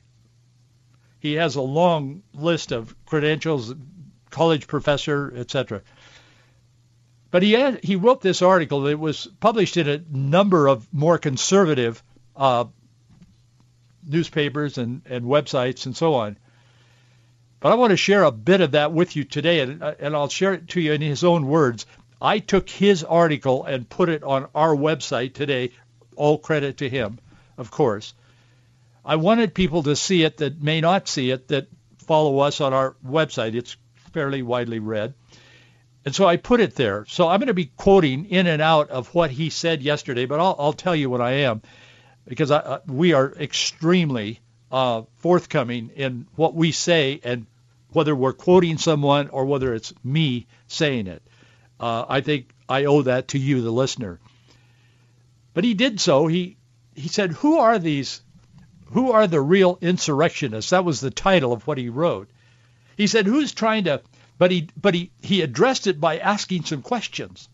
He 1.20 1.34
has 1.34 1.56
a 1.56 1.62
long 1.62 2.24
list 2.34 2.72
of 2.72 2.96
credentials, 3.06 3.74
college 4.30 4.68
professor, 4.68 5.34
etc. 5.36 5.82
But 7.32 7.44
he 7.44 7.54
had, 7.54 7.84
he 7.84 7.96
wrote 7.96 8.22
this 8.22 8.42
article 8.42 8.82
that 8.82 9.00
was 9.00 9.28
published 9.40 9.78
in 9.78 9.90
a 9.90 10.02
number 10.10 10.68
of 10.68 10.92
more 10.94 11.18
conservative 11.18 12.02
uh, 12.36 12.66
newspapers 14.08 14.78
and, 14.78 15.02
and 15.06 15.26
websites 15.26 15.86
and 15.86 15.96
so 15.96 16.14
on. 16.16 16.38
But 17.60 17.72
I 17.72 17.76
want 17.76 17.92
to 17.92 17.98
share 17.98 18.24
a 18.24 18.32
bit 18.32 18.62
of 18.62 18.72
that 18.72 18.92
with 18.92 19.16
you 19.16 19.24
today, 19.24 19.62
and, 19.62 19.82
uh, 19.82 19.96
and 20.00 20.16
I'll 20.16 20.30
share 20.30 20.54
it 20.54 20.70
to 20.70 20.82
you 20.82 20.94
in 20.94 21.02
his 21.02 21.24
own 21.24 21.48
words. 21.48 21.86
I 22.22 22.40
took 22.40 22.70
his 22.70 23.04
article 23.04 23.64
and 23.64 23.90
put 23.90 24.10
it 24.10 24.24
on 24.24 24.48
our 24.54 24.76
website 24.76 25.34
today. 25.34 25.72
All 26.16 26.38
credit 26.38 26.78
to 26.78 26.90
him, 26.90 27.20
of 27.58 27.72
course. 27.72 28.14
I 29.06 29.16
wanted 29.16 29.54
people 29.54 29.84
to 29.84 29.96
see 29.96 30.24
it 30.24 30.38
that 30.38 30.62
may 30.62 30.82
not 30.82 31.08
see 31.08 31.32
it, 31.32 31.48
that 31.50 31.68
follow 32.00 32.40
us 32.40 32.60
on 32.60 32.74
our 32.74 32.96
website. 33.06 33.56
It's 33.56 33.78
fairly 34.14 34.42
widely 34.42 34.80
read. 34.80 35.14
And 36.06 36.16
so 36.16 36.26
I 36.26 36.38
put 36.38 36.60
it 36.60 36.76
there. 36.76 37.06
So 37.08 37.28
I'm 37.28 37.40
going 37.40 37.48
to 37.48 37.54
be 37.54 37.66
quoting 37.66 38.26
in 38.26 38.48
and 38.48 38.62
out 38.62 38.90
of 38.90 39.14
what 39.14 39.30
he 39.30 39.50
said 39.50 39.82
yesterday, 39.82 40.26
but 40.26 40.40
I'll, 40.40 40.56
I'll 40.58 40.74
tell 40.74 40.96
you 40.96 41.10
what 41.10 41.22
I 41.22 41.32
am 41.32 41.62
because 42.28 42.52
I, 42.52 42.58
uh, 42.58 42.80
we 42.88 43.14
are 43.14 43.34
extremely 43.34 44.40
uh, 44.72 45.04
forthcoming 45.18 45.92
in 45.96 46.28
what 46.36 46.54
we 46.54 46.72
say 46.72 47.20
and 47.24 47.46
whether 47.92 48.16
we're 48.16 48.34
quoting 48.34 48.78
someone 48.78 49.30
or 49.30 49.46
whether 49.46 49.74
it's 49.74 49.94
me 50.04 50.46
saying 50.68 51.08
it. 51.08 51.22
Uh, 51.80 52.06
I 52.08 52.22
think 52.22 52.54
I 52.68 52.86
owe 52.86 53.02
that 53.04 53.30
to 53.30 53.40
you, 53.40 53.62
the 53.62 53.72
listener. 53.72 54.20
But 55.54 55.64
he 55.64 55.74
did 55.74 56.00
so. 56.00 56.28
He 56.28 56.58
he 56.96 57.08
said, 57.08 57.32
"Who 57.32 57.58
are 57.58 57.80
these? 57.80 58.22
Who 58.92 59.12
are 59.12 59.28
the 59.28 59.42
real 59.42 59.78
insurrectionists?" 59.82 60.72
That 60.72 60.86
was 60.86 61.00
the 61.00 61.12
title 61.12 61.54
of 61.54 61.66
what 61.66 61.78
he 61.78 61.90
wrote. 61.90 62.30
He 62.96 63.08
said, 63.08 63.26
"Who's 63.26 63.54
trying 63.54 63.86
to?" 63.86 64.02
But 64.38 64.52
he 64.52 64.70
but 64.80 64.94
he 64.94 65.12
he 65.22 65.42
addressed 65.42 65.88
it 65.88 66.00
by 66.00 66.20
asking 66.20 66.66
some 66.66 66.82
questions. 66.82 67.50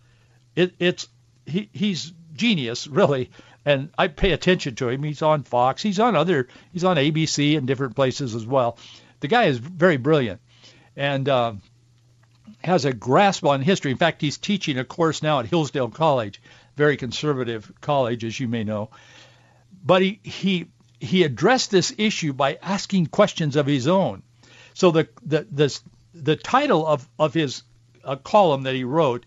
It, 0.55 0.74
it's 0.79 1.08
he 1.46 1.70
he's 1.74 2.12
genius 2.34 2.88
really 2.88 3.29
and 3.65 3.89
I 3.98 4.08
pay 4.08 4.32
attention 4.32 4.75
to 4.75 4.89
him. 4.89 5.03
He's 5.03 5.22
on 5.22 5.43
Fox. 5.43 5.82
He's 5.82 6.00
on 6.00 6.15
other. 6.15 6.48
He's 6.72 6.84
on 6.84 6.98
ABC 6.98 7.58
and 7.58 7.67
different 7.67 7.96
places 7.96 8.36
as 8.36 8.46
well. 8.46 8.77
The 9.22 9.27
guy 9.27 9.46
is 9.46 9.58
very 9.58 9.98
brilliant, 9.98 10.41
and 10.96 11.27
uh, 11.29 11.53
has 12.63 12.86
a 12.86 12.93
grasp 12.93 13.46
on 13.46 13.62
history. 13.62 13.91
In 13.91 13.98
fact, 13.98 14.22
he's 14.22 14.38
teaching 14.38 14.77
a 14.77 14.84
course 14.84 15.24
now 15.24 15.39
at 15.39 15.46
Hillsdale 15.46 15.89
College, 15.89 16.41
very 16.75 16.98
conservative 16.98 17.72
college, 17.82 18.24
as 18.24 18.39
you 18.39 18.48
may 18.48 18.63
know. 18.63 18.89
But 19.84 20.01
he 20.01 20.20
he 20.24 20.67
he 21.00 21.24
addressed 21.24 21.72
this 21.72 21.93
issue 21.98 22.34
by 22.34 22.58
asking 22.62 23.08
questions 23.08 23.55
of 23.55 23.65
his 23.65 23.88
own. 23.88 24.24
So 24.74 24.91
the 24.91 25.08
the 25.25 25.48
the, 25.51 25.79
the 26.13 26.36
title 26.36 26.86
of 26.86 27.08
of 27.17 27.34
his 27.34 27.63
uh, 28.03 28.17
column 28.17 28.63
that 28.63 28.75
he 28.75 28.84
wrote 28.84 29.25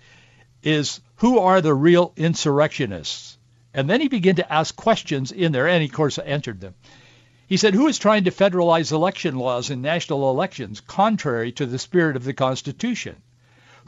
is 0.62 1.00
"Who 1.16 1.38
are 1.38 1.60
the 1.60 1.74
real 1.74 2.12
insurrectionists?" 2.16 3.35
And 3.76 3.90
then 3.90 4.00
he 4.00 4.08
began 4.08 4.36
to 4.36 4.52
ask 4.52 4.74
questions 4.74 5.30
in 5.30 5.52
there, 5.52 5.68
and 5.68 5.84
of 5.84 5.92
course, 5.92 6.16
answered 6.16 6.62
them. 6.62 6.74
He 7.46 7.58
said, 7.58 7.74
who 7.74 7.88
is 7.88 7.98
trying 7.98 8.24
to 8.24 8.30
federalize 8.30 8.90
election 8.90 9.36
laws 9.36 9.68
in 9.68 9.82
national 9.82 10.30
elections 10.30 10.80
contrary 10.80 11.52
to 11.52 11.66
the 11.66 11.78
spirit 11.78 12.16
of 12.16 12.24
the 12.24 12.32
Constitution? 12.32 13.16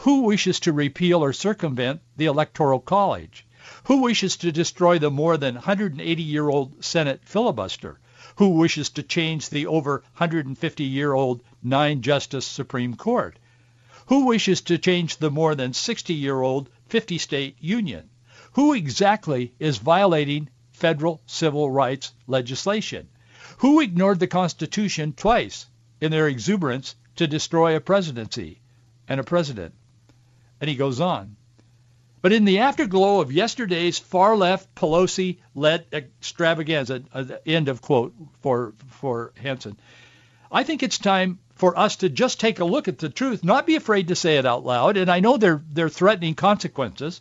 Who 0.03 0.25
wishes 0.25 0.61
to 0.61 0.75
repeal 0.75 1.25
or 1.25 1.33
circumvent 1.33 2.03
the 2.19 2.27
Electoral 2.27 2.81
College? 2.81 3.47
Who 3.85 4.03
wishes 4.03 4.37
to 4.37 4.53
destroy 4.53 4.99
the 4.99 5.11
more 5.11 5.39
than 5.39 5.57
180-year-old 5.57 6.85
Senate 6.85 7.23
filibuster? 7.25 7.99
Who 8.37 8.51
wishes 8.51 8.91
to 8.91 9.03
change 9.03 9.49
the 9.49 9.67
over 9.69 10.05
150-year-old 10.21 11.43
nine-justice 11.63 12.47
Supreme 12.47 12.95
Court? 12.95 13.39
Who 14.09 14.27
wishes 14.27 14.61
to 14.61 14.77
change 14.77 15.17
the 15.17 15.31
more 15.31 15.55
than 15.55 15.73
60-year-old 15.73 16.69
50-state 16.91 17.57
union? 17.61 18.11
Who 18.59 18.73
exactly 18.73 19.55
is 19.61 19.79
violating 19.79 20.49
federal 20.73 21.21
civil 21.27 21.71
rights 21.71 22.13
legislation? 22.27 23.07
Who 23.59 23.79
ignored 23.79 24.19
the 24.19 24.27
Constitution 24.27 25.13
twice 25.13 25.67
in 26.01 26.11
their 26.11 26.27
exuberance 26.27 26.97
to 27.15 27.29
destroy 27.29 27.77
a 27.77 27.81
presidency 27.81 28.59
and 29.07 29.21
a 29.21 29.23
president? 29.23 29.75
And 30.61 30.69
he 30.69 30.75
goes 30.75 30.99
on. 30.99 31.37
But 32.21 32.33
in 32.33 32.45
the 32.45 32.59
afterglow 32.59 33.21
of 33.21 33.31
yesterday's 33.31 34.01
far-left 34.01 34.75
Pelosi-led 34.75 35.87
extravaganza, 35.93 37.05
uh, 37.15 37.27
end 37.47 37.69
of 37.69 37.81
quote 37.81 38.13
for, 38.41 38.75
for 38.89 39.33
Hanson, 39.37 39.79
I 40.51 40.65
think 40.65 40.83
it's 40.83 40.99
time 40.99 41.39
for 41.55 41.79
us 41.79 41.95
to 41.99 42.09
just 42.09 42.41
take 42.41 42.59
a 42.59 42.65
look 42.65 42.89
at 42.89 42.99
the 42.99 43.09
truth, 43.09 43.45
not 43.45 43.69
be 43.69 43.77
afraid 43.77 44.09
to 44.09 44.17
say 44.17 44.37
it 44.37 44.47
out 44.47 44.65
loud. 44.65 44.97
And 44.97 45.09
I 45.09 45.21
know 45.21 45.37
they're, 45.37 45.63
they're 45.71 45.89
threatening 45.89 46.35
consequences, 46.35 47.21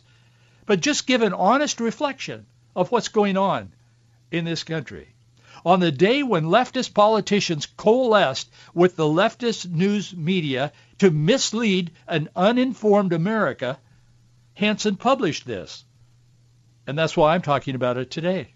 but 0.68 0.82
just 0.82 1.06
give 1.06 1.22
an 1.22 1.32
honest 1.32 1.80
reflection 1.80 2.44
of 2.76 2.92
what's 2.92 3.08
going 3.08 3.38
on 3.38 3.72
in 4.30 4.44
this 4.44 4.64
country. 4.64 5.08
On 5.64 5.80
the 5.80 5.90
day 5.90 6.22
when 6.22 6.44
leftist 6.44 6.92
politicians 6.92 7.64
coalesced 7.64 8.50
with 8.74 8.94
the 8.94 9.06
leftist 9.06 9.70
news 9.70 10.14
media 10.14 10.70
to 10.98 11.10
mislead 11.10 11.90
an 12.06 12.28
uninformed 12.36 13.14
America, 13.14 13.78
Hanson 14.52 14.96
published 14.96 15.46
this. 15.46 15.84
And 16.86 16.98
that's 16.98 17.16
why 17.16 17.34
I'm 17.34 17.42
talking 17.42 17.74
about 17.74 17.96
it 17.96 18.10
today. 18.10 18.52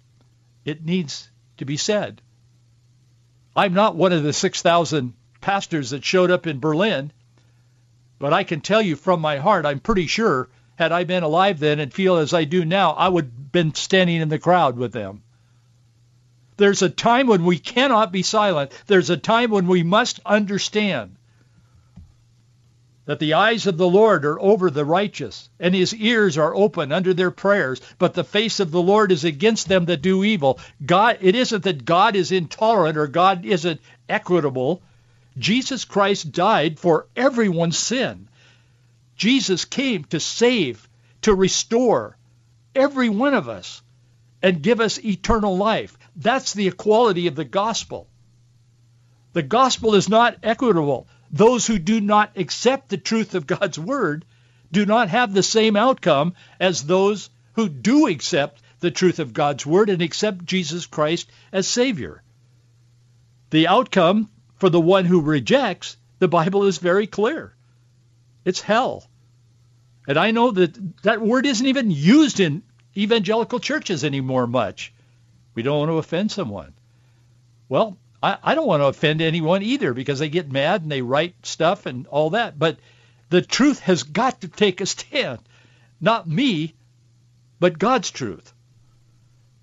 It 0.66 0.84
needs 0.84 1.30
to 1.56 1.64
be 1.64 1.78
said. 1.78 2.20
I'm 3.56 3.72
not 3.72 3.96
one 3.96 4.12
of 4.12 4.22
the 4.22 4.34
6,000 4.34 5.14
pastors 5.40 5.90
that 5.90 6.04
showed 6.04 6.30
up 6.30 6.46
in 6.46 6.60
Berlin, 6.60 7.10
but 8.18 8.34
I 8.34 8.44
can 8.44 8.60
tell 8.60 8.82
you 8.82 8.96
from 8.96 9.22
my 9.22 9.38
heart, 9.38 9.64
I'm 9.64 9.80
pretty 9.80 10.06
sure 10.06 10.50
had 10.76 10.92
I 10.92 11.04
been 11.04 11.22
alive 11.22 11.58
then 11.58 11.80
and 11.80 11.92
feel 11.92 12.16
as 12.16 12.32
I 12.32 12.44
do 12.44 12.64
now, 12.64 12.92
I 12.92 13.08
would 13.08 13.24
have 13.24 13.52
been 13.52 13.74
standing 13.74 14.20
in 14.20 14.28
the 14.28 14.38
crowd 14.38 14.76
with 14.76 14.92
them. 14.92 15.22
There's 16.56 16.82
a 16.82 16.88
time 16.90 17.26
when 17.26 17.44
we 17.44 17.58
cannot 17.58 18.12
be 18.12 18.22
silent. 18.22 18.72
There's 18.86 19.10
a 19.10 19.16
time 19.16 19.50
when 19.50 19.66
we 19.66 19.82
must 19.82 20.20
understand 20.24 21.16
that 23.04 23.18
the 23.18 23.34
eyes 23.34 23.66
of 23.66 23.76
the 23.76 23.88
Lord 23.88 24.24
are 24.24 24.40
over 24.40 24.70
the 24.70 24.84
righteous, 24.84 25.48
and 25.58 25.74
his 25.74 25.92
ears 25.94 26.38
are 26.38 26.54
open 26.54 26.92
under 26.92 27.12
their 27.12 27.32
prayers, 27.32 27.80
but 27.98 28.14
the 28.14 28.22
face 28.22 28.60
of 28.60 28.70
the 28.70 28.82
Lord 28.82 29.10
is 29.10 29.24
against 29.24 29.68
them 29.68 29.86
that 29.86 30.02
do 30.02 30.22
evil. 30.22 30.60
God, 30.84 31.18
it 31.20 31.34
isn't 31.34 31.64
that 31.64 31.84
God 31.84 32.14
is 32.14 32.30
intolerant 32.30 32.96
or 32.96 33.08
God 33.08 33.44
isn't 33.44 33.80
equitable. 34.08 34.82
Jesus 35.36 35.84
Christ 35.84 36.30
died 36.30 36.78
for 36.78 37.06
everyone's 37.16 37.78
sin. 37.78 38.28
Jesus 39.22 39.64
came 39.66 40.02
to 40.06 40.18
save, 40.18 40.88
to 41.20 41.32
restore 41.32 42.18
every 42.74 43.08
one 43.08 43.34
of 43.34 43.48
us 43.48 43.80
and 44.42 44.60
give 44.60 44.80
us 44.80 44.98
eternal 44.98 45.56
life. 45.56 45.96
That's 46.16 46.54
the 46.54 46.66
equality 46.66 47.28
of 47.28 47.36
the 47.36 47.44
gospel. 47.44 48.08
The 49.32 49.44
gospel 49.44 49.94
is 49.94 50.08
not 50.08 50.38
equitable 50.42 51.06
those 51.30 51.68
who 51.68 51.78
do 51.78 52.00
not 52.00 52.32
accept 52.36 52.88
the 52.88 52.96
truth 52.96 53.36
of 53.36 53.46
God's 53.46 53.78
word 53.78 54.24
do 54.72 54.84
not 54.84 55.08
have 55.08 55.32
the 55.32 55.44
same 55.44 55.76
outcome 55.76 56.34
as 56.58 56.82
those 56.82 57.30
who 57.52 57.68
do 57.68 58.08
accept 58.08 58.60
the 58.80 58.90
truth 58.90 59.20
of 59.20 59.32
God's 59.32 59.64
word 59.64 59.88
and 59.88 60.02
accept 60.02 60.46
Jesus 60.46 60.86
Christ 60.86 61.30
as 61.52 61.68
Savior. 61.68 62.24
The 63.50 63.68
outcome 63.68 64.30
for 64.56 64.68
the 64.68 64.80
one 64.80 65.04
who 65.04 65.20
rejects, 65.20 65.96
the 66.18 66.26
Bible 66.26 66.64
is 66.64 66.78
very 66.78 67.06
clear. 67.06 67.54
It's 68.44 68.60
hell. 68.60 69.06
And 70.06 70.18
I 70.18 70.30
know 70.30 70.50
that 70.50 71.02
that 71.02 71.20
word 71.20 71.46
isn't 71.46 71.66
even 71.66 71.90
used 71.90 72.40
in 72.40 72.62
evangelical 72.96 73.60
churches 73.60 74.04
anymore 74.04 74.46
much. 74.46 74.92
We 75.54 75.62
don't 75.62 75.78
want 75.78 75.90
to 75.90 75.98
offend 75.98 76.32
someone. 76.32 76.74
Well, 77.68 77.96
I, 78.22 78.38
I 78.42 78.54
don't 78.54 78.66
want 78.66 78.82
to 78.82 78.86
offend 78.86 79.20
anyone 79.20 79.62
either 79.62 79.94
because 79.94 80.18
they 80.18 80.28
get 80.28 80.50
mad 80.50 80.82
and 80.82 80.90
they 80.90 81.02
write 81.02 81.34
stuff 81.46 81.86
and 81.86 82.06
all 82.08 82.30
that. 82.30 82.58
But 82.58 82.78
the 83.30 83.42
truth 83.42 83.80
has 83.80 84.02
got 84.02 84.40
to 84.40 84.48
take 84.48 84.80
a 84.80 84.86
stand. 84.86 85.40
Not 86.00 86.28
me, 86.28 86.74
but 87.60 87.78
God's 87.78 88.10
truth. 88.10 88.52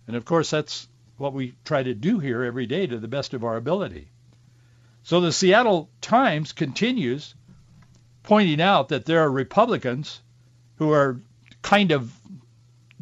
And 0.07 0.15
of 0.15 0.25
course, 0.25 0.49
that's 0.49 0.87
what 1.17 1.33
we 1.33 1.53
try 1.65 1.83
to 1.83 1.93
do 1.93 2.19
here 2.19 2.43
every 2.43 2.65
day 2.65 2.87
to 2.87 2.97
the 2.97 3.07
best 3.07 3.33
of 3.33 3.43
our 3.43 3.57
ability. 3.57 4.07
So 5.03 5.21
the 5.21 5.31
Seattle 5.31 5.89
Times 6.01 6.53
continues 6.53 7.35
pointing 8.23 8.61
out 8.61 8.89
that 8.89 9.05
there 9.05 9.21
are 9.21 9.31
Republicans 9.31 10.21
who 10.79 10.91
are 10.91 11.21
kind 11.61 11.91
of 11.91 12.11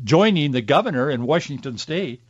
joining 0.04 0.52
the 0.52 0.62
governor 0.62 1.10
in 1.10 1.26
Washington 1.26 1.78
state 1.78 2.22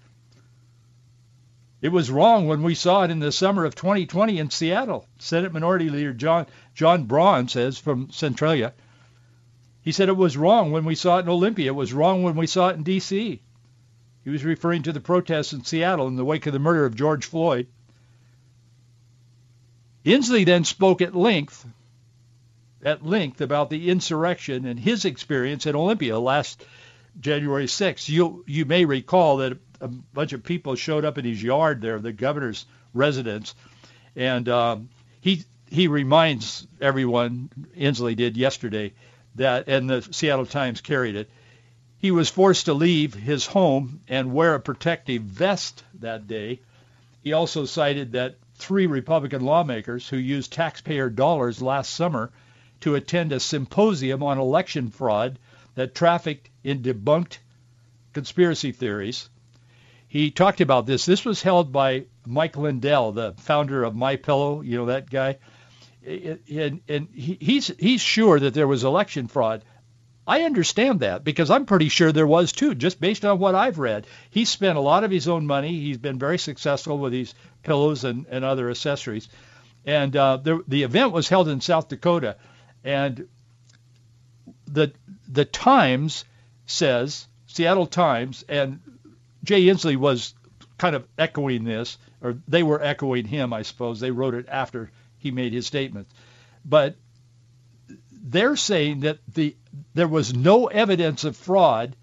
it 1.80 1.90
was 1.90 2.10
wrong 2.10 2.48
when 2.48 2.64
we 2.64 2.74
saw 2.74 3.04
it 3.04 3.12
in 3.12 3.20
the 3.20 3.32
summer 3.32 3.64
of 3.64 3.76
2020 3.76 4.40
in 4.40 4.50
Seattle. 4.50 5.08
Senate 5.20 5.54
Minority 5.54 5.90
Leader 5.90 6.14
John 6.14 6.48
John 6.74 7.04
Braun 7.04 7.48
says 7.48 7.78
from 7.78 8.10
Centralia. 8.10 8.74
He 9.84 9.92
said 9.92 10.10
it 10.10 10.18
was 10.18 10.36
wrong 10.36 10.72
when 10.72 10.86
we 10.86 10.96
saw 10.96 11.18
it 11.18 11.22
in 11.22 11.30
Olympia. 11.30 11.72
It 11.72 11.76
was 11.76 11.94
wrong 11.94 12.24
when 12.24 12.36
we 12.36 12.48
saw 12.48 12.70
it 12.70 12.78
in 12.78 12.84
D.C. 12.84 13.42
He 14.24 14.30
was 14.30 14.44
referring 14.44 14.84
to 14.84 14.92
the 14.92 15.00
protests 15.00 15.54
in 15.54 15.64
Seattle 15.64 16.08
in 16.08 16.16
the 16.16 16.26
wake 16.26 16.48
of 16.48 16.54
the 16.54 16.60
murder 16.60 16.86
of 16.86 16.96
George 16.96 17.26
Floyd. 17.26 17.68
Inslee 20.04 20.46
then 20.46 20.66
spoke 20.66 21.02
at 21.02 21.16
length 21.16 21.66
at 22.84 23.06
length 23.06 23.42
about 23.42 23.70
the 23.70 23.90
insurrection 23.90 24.66
and 24.66 24.80
his 24.80 25.06
experience 25.06 25.66
at 25.66 25.76
Olympia 25.76 26.20
last 26.20 26.64
January 27.20 27.66
6th. 27.66 28.08
You 28.10 28.44
you 28.48 28.66
may 28.66 28.86
recall 28.86 29.38
that 29.38 29.58
a 29.82 29.88
bunch 29.88 30.34
of 30.34 30.44
people 30.44 30.76
showed 30.76 31.06
up 31.06 31.18
in 31.18 31.26
his 31.26 31.42
yard 31.42 31.82
there, 31.82 32.00
the 32.00 32.14
governor's 32.14 32.66
residence, 32.94 33.56
and 34.16 34.48
um, 34.50 34.90
he 35.22 35.44
he 35.70 35.88
reminds 35.88 36.68
everyone, 36.80 37.50
Inslee 37.76 38.16
did 38.16 38.38
yesterday, 38.38 38.94
that 39.36 39.68
and 39.68 39.90
the 39.90 40.02
Seattle 40.12 40.46
Times 40.46 40.82
carried 40.82 41.16
it. 41.16 41.30
He 42.00 42.12
was 42.12 42.30
forced 42.30 42.66
to 42.66 42.74
leave 42.74 43.14
his 43.16 43.46
home 43.48 44.02
and 44.08 44.34
wear 44.34 44.54
a 44.54 44.60
protective 44.60 45.24
vest 45.24 45.84
that 46.00 46.28
day. 46.28 46.62
He 47.24 47.34
also 47.34 47.66
cited 47.66 48.12
that 48.12 48.36
three 48.56 48.86
Republican 48.86 49.44
lawmakers 49.44 50.08
who 50.08 50.18
used 50.18 50.54
taxpayer 50.54 51.10
dollars 51.10 51.62
last 51.62 51.94
summer 51.94 52.32
to 52.82 52.96
attend 52.96 53.32
a 53.32 53.40
symposium 53.40 54.24
on 54.24 54.38
election 54.38 54.90
fraud 54.90 55.40
that 55.76 55.96
trafficked 55.96 56.50
in 56.64 56.82
debunked 56.82 57.38
conspiracy 58.14 58.72
theories 58.72 59.30
he 60.08 60.32
talked 60.32 60.62
about 60.62 60.86
this. 60.86 61.06
This 61.06 61.26
was 61.26 61.42
held 61.42 61.72
by 61.72 62.06
Mike 62.26 62.56
Lindell, 62.56 63.12
the 63.12 63.34
founder 63.38 63.84
of 63.84 63.96
My 63.96 64.16
Pillow. 64.16 64.62
You 64.62 64.78
know 64.78 64.86
that 64.86 65.10
guy, 65.10 65.38
and 66.06 66.82
and 66.88 67.10
he's 67.14 67.68
he's 67.78 68.02
sure 68.02 68.40
that 68.40 68.54
there 68.54 68.68
was 68.68 68.84
election 68.84 69.28
fraud. 69.28 69.64
I 70.26 70.44
understand 70.44 71.02
that 71.02 71.24
because 71.24 71.50
I'm 71.50 71.66
pretty 71.66 71.90
sure 71.90 72.12
there 72.12 72.28
was 72.28 72.52
too, 72.52 72.76
just 72.76 73.00
based 73.00 73.24
on 73.24 73.40
what 73.40 73.56
I've 73.56 73.80
read. 73.80 74.08
He 74.30 74.44
spent 74.46 74.78
a 74.78 74.82
lot 74.82 75.04
of 75.04 75.12
his 75.12 75.28
own 75.28 75.46
money. 75.46 75.80
He's 75.80 75.98
been 75.98 76.20
very 76.20 76.38
successful 76.38 76.98
with 76.98 77.14
these 77.14 77.34
pillows 77.64 78.04
and, 78.04 78.26
and 78.30 78.44
other 78.44 78.70
accessories. 78.70 79.30
And 79.86 80.16
uh, 80.16 80.38
the 80.38 80.64
the 80.68 80.84
event 80.84 81.12
was 81.12 81.30
held 81.30 81.50
in 81.50 81.60
South 81.60 81.90
Dakota, 81.90 82.38
and 82.84 83.28
the 84.68 84.92
the 85.28 85.46
Times 85.46 86.26
says 86.66 87.28
Seattle 87.48 87.88
Times 87.88 88.44
and 88.48 88.80
Jay 89.44 89.64
Inslee 89.64 89.98
was 89.98 90.34
kind 90.78 90.96
of 90.96 91.08
echoing 91.18 91.64
this, 91.64 91.98
or 92.22 92.38
they 92.48 92.64
were 92.64 92.82
echoing 92.82 93.26
him, 93.26 93.54
I 93.54 93.62
suppose. 93.62 94.00
They 94.00 94.12
wrote 94.12 94.34
it 94.34 94.48
after 94.50 94.92
he 95.18 95.32
made 95.32 95.54
his 95.54 95.66
statement. 95.66 96.08
But 96.66 96.96
they're 98.12 98.56
saying 98.56 99.02
that 99.02 99.20
the 99.34 99.56
there 99.94 100.08
was 100.08 100.34
no 100.34 100.68
evidence 100.68 101.24
of 101.24 101.36
fraud 101.36 101.96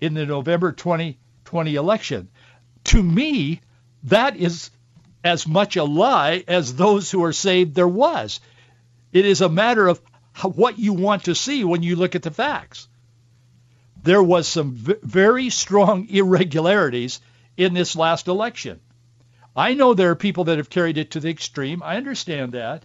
in 0.00 0.14
the 0.14 0.26
November 0.26 0.72
2020 0.72 1.74
election. 1.74 2.28
To 2.84 3.02
me, 3.02 3.60
that 4.04 4.36
is 4.36 4.70
as 5.22 5.46
much 5.46 5.76
a 5.76 5.84
lie 5.84 6.44
as 6.48 6.74
those 6.74 7.10
who 7.10 7.24
are 7.24 7.32
saying 7.32 7.72
there 7.72 7.88
was. 7.88 8.40
It 9.12 9.24
is 9.24 9.40
a 9.40 9.48
matter 9.48 9.88
of 9.88 10.00
what 10.42 10.78
you 10.78 10.92
want 10.92 11.24
to 11.24 11.34
see 11.34 11.64
when 11.64 11.82
you 11.82 11.96
look 11.96 12.14
at 12.14 12.22
the 12.22 12.30
facts 12.30 12.88
there 14.02 14.22
was 14.22 14.46
some 14.46 14.72
v- 14.72 14.94
very 15.02 15.50
strong 15.50 16.08
irregularities 16.10 17.20
in 17.56 17.74
this 17.74 17.96
last 17.96 18.28
election. 18.28 18.80
I 19.56 19.74
know 19.74 19.92
there 19.92 20.10
are 20.10 20.16
people 20.16 20.44
that 20.44 20.58
have 20.58 20.70
carried 20.70 20.98
it 20.98 21.10
to 21.12 21.20
the 21.20 21.30
extreme. 21.30 21.82
I 21.82 21.96
understand 21.96 22.52
that. 22.52 22.84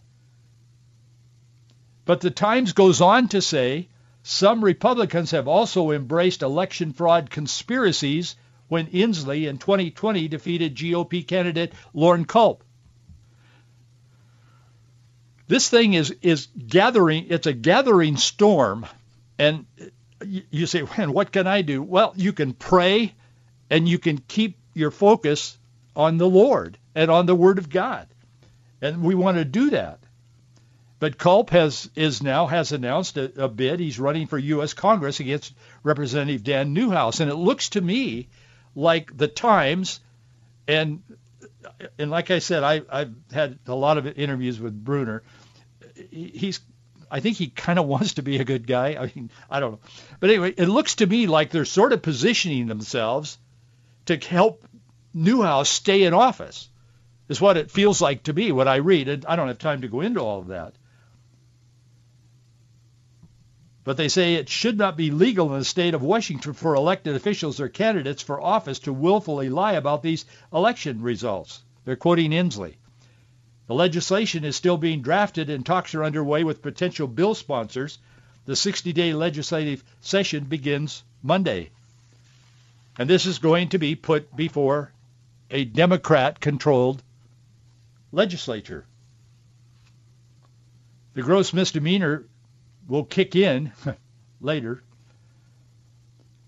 But 2.06 2.22
the 2.22 2.32
Times 2.32 2.74
goes 2.74 3.00
on 3.00 3.28
to 3.30 3.42
say 3.42 3.90
some 4.24 4.64
Republicans 4.64 5.32
have 5.32 5.48
also 5.48 5.92
embraced 5.92 6.42
election 6.42 6.94
fraud 6.94 7.30
conspiracies 7.30 8.36
when 8.68 8.88
Inslee 8.88 9.48
in 9.48 9.60
2020 9.60 10.28
defeated 10.28 10.76
GOP 10.76 11.26
candidate 11.26 11.74
Loren 11.94 12.26
Culp. 12.26 12.64
This 15.54 15.70
thing 15.70 15.94
is, 15.94 16.10
is 16.24 16.48
gathering, 16.48 17.28
it's 17.30 17.46
a 17.46 17.54
gathering 17.54 18.18
storm. 18.18 18.88
And 19.38 19.68
you 20.20 20.66
say, 20.66 20.82
man, 20.98 21.14
what 21.14 21.32
can 21.32 21.46
I 21.46 21.62
do? 21.62 21.84
Well, 21.84 22.12
you 22.16 22.34
can 22.34 22.54
pray 22.54 23.14
and 23.70 23.88
you 23.88 24.00
can 24.00 24.18
keep 24.18 24.58
your 24.74 24.90
focus 24.90 25.56
on 25.96 26.18
the 26.18 26.28
Lord 26.28 26.80
and 26.96 27.12
on 27.12 27.28
the 27.28 27.36
Word 27.36 27.60
of 27.60 27.70
God. 27.70 28.08
And 28.82 29.04
we 29.04 29.14
want 29.14 29.38
to 29.38 29.46
do 29.46 29.70
that. 29.70 30.00
But 31.00 31.20
Culp 31.20 31.52
has 31.52 31.88
is 31.96 32.24
now 32.24 32.48
has 32.48 32.72
announced 32.72 33.18
a, 33.18 33.44
a 33.44 33.48
bid. 33.48 33.80
He's 33.80 34.00
running 34.00 34.26
for 34.26 34.40
U.S. 34.40 34.74
Congress 34.74 35.20
against 35.20 35.54
Representative 35.84 36.44
Dan 36.44 36.74
Newhouse, 36.74 37.20
and 37.20 37.30
it 37.30 37.36
looks 37.36 37.70
to 37.70 37.82
me 37.82 38.28
like 38.74 39.16
the 39.16 39.28
Times 39.28 40.00
and 40.68 41.04
and 42.00 42.10
like 42.12 42.32
I 42.32 42.40
said, 42.40 42.64
I, 42.64 42.82
I've 42.90 43.14
had 43.32 43.60
a 43.68 43.76
lot 43.76 43.98
of 43.98 44.08
interviews 44.18 44.60
with 44.60 44.84
Brunner. 44.84 45.24
He's 45.96 46.60
I 47.14 47.20
think 47.20 47.38
he 47.38 47.48
kind 47.48 47.78
of 47.78 47.86
wants 47.86 48.16
to 48.16 48.24
be 48.24 48.40
a 48.40 48.44
good 48.44 48.66
guy. 48.66 48.96
I 49.00 49.12
mean, 49.16 49.30
I 49.48 49.60
don't 49.60 49.74
know. 49.74 49.80
But 50.20 50.32
anyway, 50.32 50.54
it 50.58 50.66
looks 50.66 50.96
to 50.96 51.06
me 51.06 51.28
like 51.28 51.52
they're 51.52 51.64
sort 51.64 51.94
of 51.94 52.02
positioning 52.02 52.66
themselves 52.66 53.38
to 54.08 54.18
help 54.18 54.66
Newhouse 55.14 55.70
stay 55.70 56.04
in 56.04 56.16
office. 56.16 56.70
Is 57.30 57.40
what 57.40 57.56
it 57.56 57.72
feels 57.72 58.02
like 58.02 58.24
to 58.24 58.34
me, 58.34 58.52
what 58.52 58.68
I 58.68 58.78
read. 58.78 59.08
And 59.08 59.26
I 59.28 59.36
don't 59.36 59.48
have 59.48 59.60
time 59.60 59.82
to 59.82 59.88
go 59.88 60.02
into 60.02 60.22
all 60.22 60.40
of 60.40 60.48
that. 60.48 60.74
But 63.84 63.98
they 63.98 64.08
say 64.08 64.36
it 64.36 64.50
should 64.50 64.78
not 64.78 64.98
be 64.98 65.12
legal 65.12 65.54
in 65.54 65.60
the 65.60 65.66
state 65.66 65.94
of 65.94 66.02
Washington 66.02 66.54
for 66.54 66.74
elected 66.74 67.16
officials 67.16 67.60
or 67.60 67.70
candidates 67.70 68.24
for 68.24 68.42
office 68.42 68.80
to 68.80 68.94
willfully 68.94 69.50
lie 69.50 69.74
about 69.74 70.02
these 70.02 70.26
election 70.52 71.02
results. 71.02 71.62
They're 71.86 71.96
quoting 71.96 72.32
Inslee. 72.32 72.76
The 73.68 73.74
legislation 73.74 74.44
is 74.44 74.56
still 74.56 74.78
being 74.78 75.02
drafted 75.02 75.50
and 75.50 75.66
talks 75.66 75.96
are 75.96 76.04
underway 76.04 76.44
with 76.44 76.62
potential 76.62 77.08
bill 77.08 77.34
sponsors. 77.34 77.98
The 78.46 78.54
60-day 78.54 79.14
legislative 79.14 79.84
session 80.02 80.46
begins 80.46 81.04
Monday. 81.22 81.70
And 82.98 83.10
this 83.10 83.26
is 83.26 83.40
going 83.40 83.70
to 83.70 83.78
be 83.80 83.96
put 83.96 84.36
before 84.36 84.92
a 85.50 85.64
Democrat-controlled 85.64 87.02
legislature. 88.12 88.86
The 91.14 91.22
gross 91.22 91.54
misdemeanor 91.54 92.26
will 92.88 93.06
kick 93.06 93.36
in 93.36 93.72
later. 94.42 94.84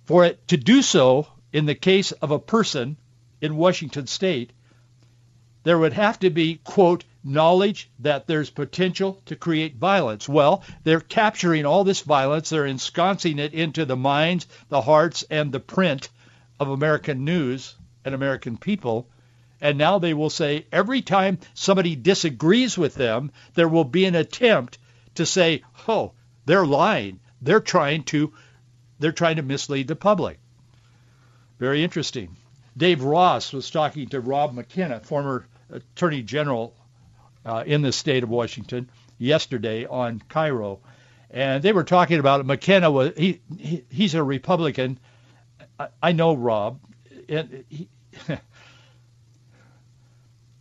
For 0.04 0.26
it 0.26 0.48
to 0.50 0.58
do 0.58 0.82
so 0.82 1.28
in 1.54 1.66
the 1.66 1.76
case 1.76 2.12
of 2.12 2.32
a 2.32 2.40
person 2.40 2.98
in 3.42 3.56
Washington 3.56 4.08
state, 4.08 4.52
there 5.66 5.80
would 5.80 5.94
have 5.94 6.20
to 6.20 6.30
be, 6.30 6.62
quote, 6.64 7.04
knowledge 7.24 7.90
that 7.98 8.28
there's 8.28 8.52
potential 8.52 9.20
to 9.26 9.36
create 9.36 9.76
violence. 9.78 10.30
Well, 10.30 10.64
they're 10.84 11.00
capturing 11.00 11.66
all 11.66 11.84
this 11.84 12.02
violence. 12.02 12.52
They're 12.52 12.68
ensconcing 12.68 13.40
it 13.40 13.52
into 13.56 13.84
the 13.84 13.96
minds, 13.96 14.46
the 14.70 14.82
hearts, 14.82 15.24
and 15.24 15.52
the 15.52 15.60
print 15.60 16.10
of 16.60 16.70
American 16.70 17.26
news 17.26 17.76
and 18.06 18.14
American 18.14 18.58
people. 18.58 19.10
And 19.60 19.80
now 19.80 19.98
they 19.98 20.14
will 20.14 20.30
say 20.30 20.68
every 20.72 21.02
time 21.02 21.40
somebody 21.56 21.96
disagrees 21.96 22.78
with 22.78 22.94
them, 22.94 23.32
there 23.56 23.68
will 23.68 23.86
be 23.86 24.06
an 24.06 24.14
attempt 24.14 24.78
to 25.16 25.26
say, 25.26 25.64
oh, 25.88 26.12
they're 26.46 26.68
lying. 26.68 27.20
They're 27.42 27.60
trying 27.60 28.04
to 28.04 28.34
they're 29.00 29.12
trying 29.12 29.38
to 29.38 29.42
mislead 29.42 29.88
the 29.88 29.96
public. 29.96 30.40
Very 31.58 31.84
interesting. 31.84 32.38
Dave 32.78 33.04
Ross 33.04 33.52
was 33.52 33.72
talking 33.72 34.08
to 34.10 34.22
Rob 34.22 34.54
McKenna, 34.54 35.00
former 35.00 35.48
Attorney 35.76 36.22
General 36.22 36.74
uh, 37.46 37.64
in 37.66 37.82
the 37.82 37.92
state 37.92 38.24
of 38.24 38.30
Washington, 38.30 38.90
yesterday 39.18 39.86
on 39.86 40.22
KIRO, 40.30 40.80
and 41.30 41.62
they 41.62 41.74
were 41.74 41.84
talking 41.84 42.20
about 42.20 42.40
it. 42.40 42.46
McKenna 42.46 42.90
was 42.90 43.14
he, 43.16 43.42
he 43.58 43.84
he's 43.90 44.16
a 44.16 44.24
Republican. 44.24 45.00
I, 45.80 45.88
I 46.02 46.12
know 46.12 46.34
Rob, 46.34 46.80
and 47.30 47.66
he, 47.70 47.88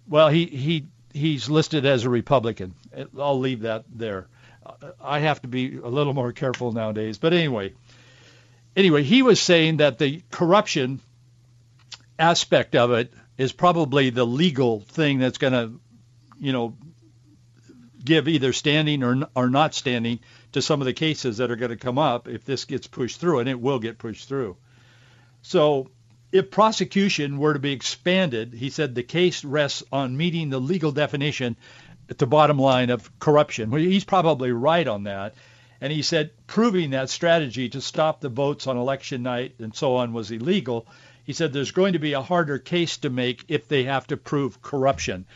well 0.08 0.28
he 0.28 0.46
he 0.46 0.86
he's 1.12 1.48
listed 1.48 1.86
as 1.86 2.04
a 2.04 2.10
Republican. 2.10 2.74
I'll 3.18 3.38
leave 3.38 3.60
that 3.60 3.84
there. 3.88 4.26
I 5.00 5.20
have 5.20 5.42
to 5.42 5.48
be 5.48 5.76
a 5.76 5.88
little 5.88 6.14
more 6.14 6.32
careful 6.32 6.72
nowadays. 6.72 7.18
But 7.18 7.32
anyway, 7.32 7.74
anyway, 8.76 9.02
he 9.02 9.22
was 9.22 9.40
saying 9.40 9.78
that 9.78 9.98
the 9.98 10.22
corruption 10.30 11.00
aspect 12.18 12.74
of 12.74 12.92
it 12.92 13.12
is 13.36 13.52
probably 13.52 14.10
the 14.10 14.24
legal 14.24 14.80
thing 14.80 15.18
that's 15.18 15.38
going 15.38 15.52
to, 15.52 15.80
you 16.38 16.52
know, 16.52 16.76
give 18.04 18.28
either 18.28 18.52
standing 18.52 19.02
or 19.02 19.28
or 19.34 19.48
not 19.48 19.74
standing 19.74 20.20
to 20.52 20.62
some 20.62 20.80
of 20.80 20.84
the 20.84 20.92
cases 20.92 21.38
that 21.38 21.50
are 21.50 21.56
going 21.56 21.70
to 21.70 21.76
come 21.76 21.98
up 21.98 22.28
if 22.28 22.44
this 22.44 22.64
gets 22.64 22.86
pushed 22.86 23.20
through, 23.20 23.40
and 23.40 23.48
it 23.48 23.60
will 23.60 23.78
get 23.78 23.98
pushed 23.98 24.28
through. 24.28 24.56
So 25.42 25.90
if 26.32 26.50
prosecution 26.50 27.38
were 27.38 27.52
to 27.52 27.58
be 27.58 27.72
expanded, 27.72 28.52
he 28.52 28.70
said 28.70 28.94
the 28.94 29.02
case 29.02 29.44
rests 29.44 29.84
on 29.92 30.16
meeting 30.16 30.50
the 30.50 30.60
legal 30.60 30.92
definition 30.92 31.56
at 32.10 32.18
the 32.18 32.26
bottom 32.26 32.58
line 32.58 32.90
of 32.90 33.18
corruption. 33.18 33.70
Well, 33.70 33.80
he's 33.80 34.04
probably 34.04 34.52
right 34.52 34.86
on 34.86 35.04
that. 35.04 35.34
And 35.80 35.92
he 35.92 36.02
said 36.02 36.30
proving 36.46 36.90
that 36.90 37.10
strategy 37.10 37.68
to 37.70 37.80
stop 37.80 38.20
the 38.20 38.28
votes 38.28 38.66
on 38.66 38.76
election 38.76 39.22
night 39.22 39.54
and 39.58 39.74
so 39.74 39.96
on 39.96 40.12
was 40.12 40.30
illegal. 40.30 40.86
He 41.24 41.32
said 41.32 41.52
there's 41.52 41.72
going 41.72 41.94
to 41.94 41.98
be 41.98 42.12
a 42.12 42.22
harder 42.22 42.58
case 42.58 42.98
to 42.98 43.10
make 43.10 43.44
if 43.48 43.66
they 43.66 43.84
have 43.84 44.06
to 44.08 44.16
prove 44.16 44.62
corruption. 44.62 45.26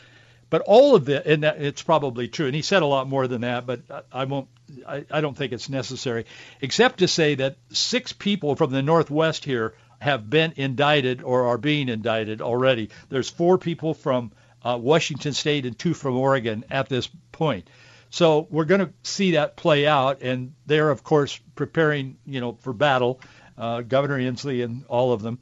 But 0.49 0.61
all 0.61 0.95
of 0.95 1.09
it, 1.09 1.25
and 1.25 1.43
it's 1.43 1.83
probably 1.83 2.27
true. 2.27 2.47
And 2.47 2.55
he 2.55 2.63
said 2.63 2.81
a 2.81 2.87
lot 2.87 3.07
more 3.07 3.27
than 3.27 3.41
that, 3.41 3.65
but 3.67 3.81
I 4.11 4.25
won't. 4.25 4.47
I, 4.87 5.05
I 5.11 5.21
don't 5.21 5.37
think 5.37 5.51
it's 5.51 5.69
necessary, 5.69 6.25
except 6.61 6.99
to 6.99 7.07
say 7.07 7.35
that 7.35 7.57
six 7.71 8.13
people 8.13 8.55
from 8.55 8.71
the 8.71 8.81
Northwest 8.81 9.45
here 9.45 9.73
have 9.99 10.29
been 10.29 10.53
indicted 10.55 11.21
or 11.23 11.47
are 11.47 11.57
being 11.57 11.89
indicted 11.89 12.41
already. 12.41 12.89
There's 13.09 13.29
four 13.29 13.57
people 13.57 13.93
from 13.93 14.31
uh, 14.63 14.77
Washington 14.81 15.33
State 15.33 15.65
and 15.65 15.77
two 15.77 15.93
from 15.93 16.15
Oregon 16.17 16.65
at 16.69 16.89
this 16.89 17.09
point. 17.31 17.69
So 18.09 18.47
we're 18.49 18.65
going 18.65 18.81
to 18.81 18.93
see 19.03 19.31
that 19.31 19.55
play 19.55 19.85
out, 19.85 20.21
and 20.21 20.53
they're 20.65 20.89
of 20.89 21.03
course 21.03 21.39
preparing, 21.55 22.17
you 22.25 22.41
know, 22.41 22.57
for 22.61 22.73
battle. 22.73 23.21
Uh, 23.57 23.81
Governor 23.81 24.17
Inslee 24.17 24.63
and 24.63 24.85
all 24.87 25.11
of 25.11 25.21
them 25.21 25.37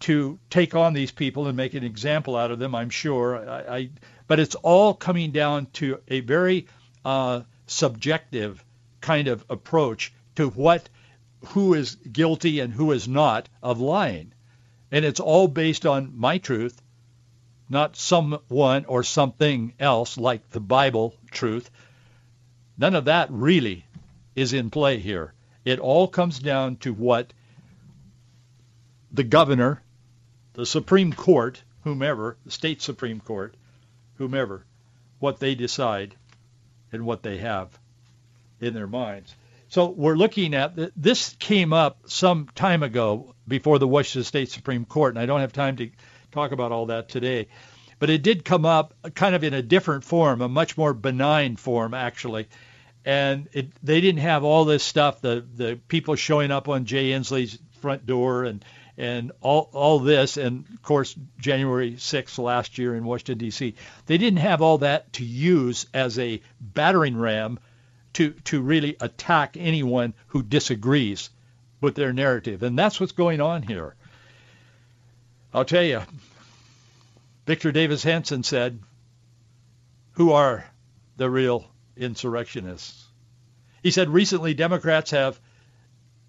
to 0.00 0.38
take 0.50 0.74
on 0.74 0.92
these 0.92 1.10
people 1.10 1.46
and 1.46 1.56
make 1.56 1.74
an 1.74 1.84
example 1.84 2.36
out 2.36 2.50
of 2.50 2.58
them. 2.58 2.74
I'm 2.74 2.90
sure. 2.90 3.48
I, 3.48 3.76
I 3.76 3.90
but 4.26 4.40
it's 4.40 4.54
all 4.56 4.94
coming 4.94 5.30
down 5.30 5.66
to 5.74 6.00
a 6.08 6.20
very 6.20 6.66
uh, 7.04 7.42
subjective 7.66 8.64
kind 9.00 9.28
of 9.28 9.44
approach 9.48 10.12
to 10.34 10.48
what 10.50 10.88
who 11.48 11.74
is 11.74 11.94
guilty 11.94 12.60
and 12.60 12.72
who 12.72 12.92
is 12.92 13.06
not 13.06 13.48
of 13.62 13.80
lying, 13.80 14.32
and 14.90 15.04
it's 15.04 15.20
all 15.20 15.48
based 15.48 15.86
on 15.86 16.12
my 16.16 16.38
truth 16.38 16.80
not 17.68 17.96
someone 17.96 18.84
or 18.84 19.02
something 19.02 19.72
else 19.78 20.16
like 20.16 20.50
the 20.50 20.60
Bible 20.60 21.14
truth. 21.30 21.70
None 22.78 22.94
of 22.94 23.06
that 23.06 23.30
really 23.30 23.84
is 24.34 24.52
in 24.52 24.70
play 24.70 24.98
here. 24.98 25.32
It 25.64 25.80
all 25.80 26.06
comes 26.06 26.38
down 26.38 26.76
to 26.78 26.92
what 26.92 27.32
the 29.10 29.24
governor, 29.24 29.82
the 30.56 30.66
Supreme 30.66 31.12
Court, 31.12 31.62
whomever, 31.84 32.38
the 32.46 32.50
state 32.50 32.80
Supreme 32.80 33.20
Court, 33.20 33.54
whomever, 34.16 34.64
what 35.18 35.38
they 35.38 35.54
decide 35.54 36.14
and 36.90 37.04
what 37.04 37.22
they 37.22 37.36
have 37.36 37.68
in 38.60 38.72
their 38.72 38.86
minds. 38.86 39.34
So 39.68 39.90
we're 39.90 40.16
looking 40.16 40.54
at 40.54 40.72
this 40.96 41.36
came 41.38 41.74
up 41.74 41.98
some 42.06 42.48
time 42.54 42.82
ago 42.82 43.34
before 43.46 43.78
the 43.78 43.86
Washington 43.86 44.24
State 44.24 44.50
Supreme 44.50 44.86
Court, 44.86 45.14
and 45.14 45.22
I 45.22 45.26
don't 45.26 45.40
have 45.40 45.52
time 45.52 45.76
to 45.76 45.90
talk 46.32 46.52
about 46.52 46.72
all 46.72 46.86
that 46.86 47.10
today. 47.10 47.48
But 47.98 48.08
it 48.08 48.22
did 48.22 48.42
come 48.44 48.64
up 48.64 48.94
kind 49.14 49.34
of 49.34 49.44
in 49.44 49.52
a 49.52 49.62
different 49.62 50.04
form, 50.04 50.40
a 50.40 50.48
much 50.48 50.78
more 50.78 50.94
benign 50.94 51.56
form, 51.56 51.92
actually. 51.92 52.48
And 53.04 53.48
it, 53.52 53.68
they 53.82 54.00
didn't 54.00 54.20
have 54.20 54.42
all 54.42 54.64
this 54.64 54.82
stuff, 54.82 55.20
the, 55.20 55.44
the 55.54 55.78
people 55.88 56.14
showing 56.14 56.50
up 56.50 56.68
on 56.68 56.86
Jay 56.86 57.10
Inslee's 57.10 57.58
front 57.80 58.06
door 58.06 58.44
and, 58.44 58.64
and 58.98 59.32
all, 59.40 59.68
all 59.72 59.98
this, 59.98 60.36
and 60.36 60.64
of 60.72 60.82
course, 60.82 61.14
January 61.38 61.92
6th 61.92 62.38
last 62.38 62.78
year 62.78 62.96
in 62.96 63.04
Washington, 63.04 63.38
D.C. 63.38 63.74
They 64.06 64.18
didn't 64.18 64.38
have 64.38 64.62
all 64.62 64.78
that 64.78 65.12
to 65.14 65.24
use 65.24 65.86
as 65.92 66.18
a 66.18 66.40
battering 66.60 67.16
ram 67.16 67.58
to, 68.14 68.30
to 68.44 68.62
really 68.62 68.96
attack 69.00 69.56
anyone 69.58 70.14
who 70.28 70.42
disagrees 70.42 71.28
with 71.80 71.94
their 71.94 72.12
narrative. 72.12 72.62
And 72.62 72.78
that's 72.78 72.98
what's 72.98 73.12
going 73.12 73.40
on 73.40 73.62
here. 73.62 73.94
I'll 75.52 75.66
tell 75.66 75.82
you, 75.82 76.02
Victor 77.46 77.72
Davis 77.72 78.02
Hanson 78.02 78.42
said, 78.42 78.80
who 80.12 80.32
are 80.32 80.64
the 81.18 81.28
real 81.28 81.66
insurrectionists? 81.96 83.04
He 83.82 83.90
said 83.90 84.08
recently 84.08 84.54
Democrats 84.54 85.10
have 85.10 85.38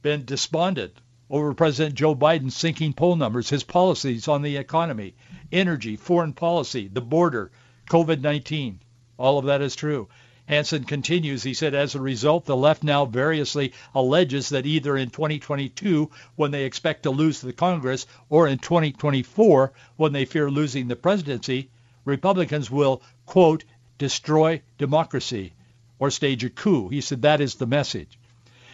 been 0.02 0.26
despondent 0.26 0.94
over 1.30 1.54
President 1.54 1.96
Joe 1.96 2.16
Biden's 2.16 2.56
sinking 2.56 2.94
poll 2.94 3.16
numbers, 3.16 3.50
his 3.50 3.64
policies 3.64 4.28
on 4.28 4.42
the 4.42 4.58
economy, 4.58 5.14
energy, 5.52 5.96
foreign 5.96 6.34
policy, 6.34 6.88
the 6.88 7.02
border, 7.02 7.52
COVID-19. 7.90 8.78
All 9.18 9.38
of 9.38 9.46
that 9.46 9.62
is 9.62 9.76
true. 9.76 10.08
Hanson 10.48 10.86
continues, 10.86 11.44
he 11.44 11.54
said, 11.54 11.74
as 11.74 11.94
a 11.94 12.00
result, 12.00 12.46
the 12.46 12.56
left 12.56 12.82
now 12.82 13.06
variously 13.06 13.74
alleges 13.94 14.48
that 14.50 14.66
either 14.66 14.96
in 14.96 15.10
2022, 15.10 16.10
when 16.38 16.52
they 16.52 16.64
expect 16.64 17.04
to 17.04 17.12
lose 17.12 17.42
the 17.42 17.52
Congress, 17.52 18.06
or 18.30 18.48
in 18.48 18.58
2024, 18.58 19.74
when 19.98 20.14
they 20.14 20.24
fear 20.24 20.50
losing 20.50 20.88
the 20.88 20.96
presidency, 20.96 21.70
Republicans 22.06 22.72
will, 22.72 23.02
quote, 23.26 23.66
destroy 23.98 24.62
democracy, 24.78 25.52
or 26.00 26.10
stage 26.10 26.46
a 26.46 26.50
coup. 26.50 26.88
He 26.88 27.02
said 27.02 27.24
that 27.24 27.42
is 27.42 27.56
the 27.56 27.68
message. 27.68 28.18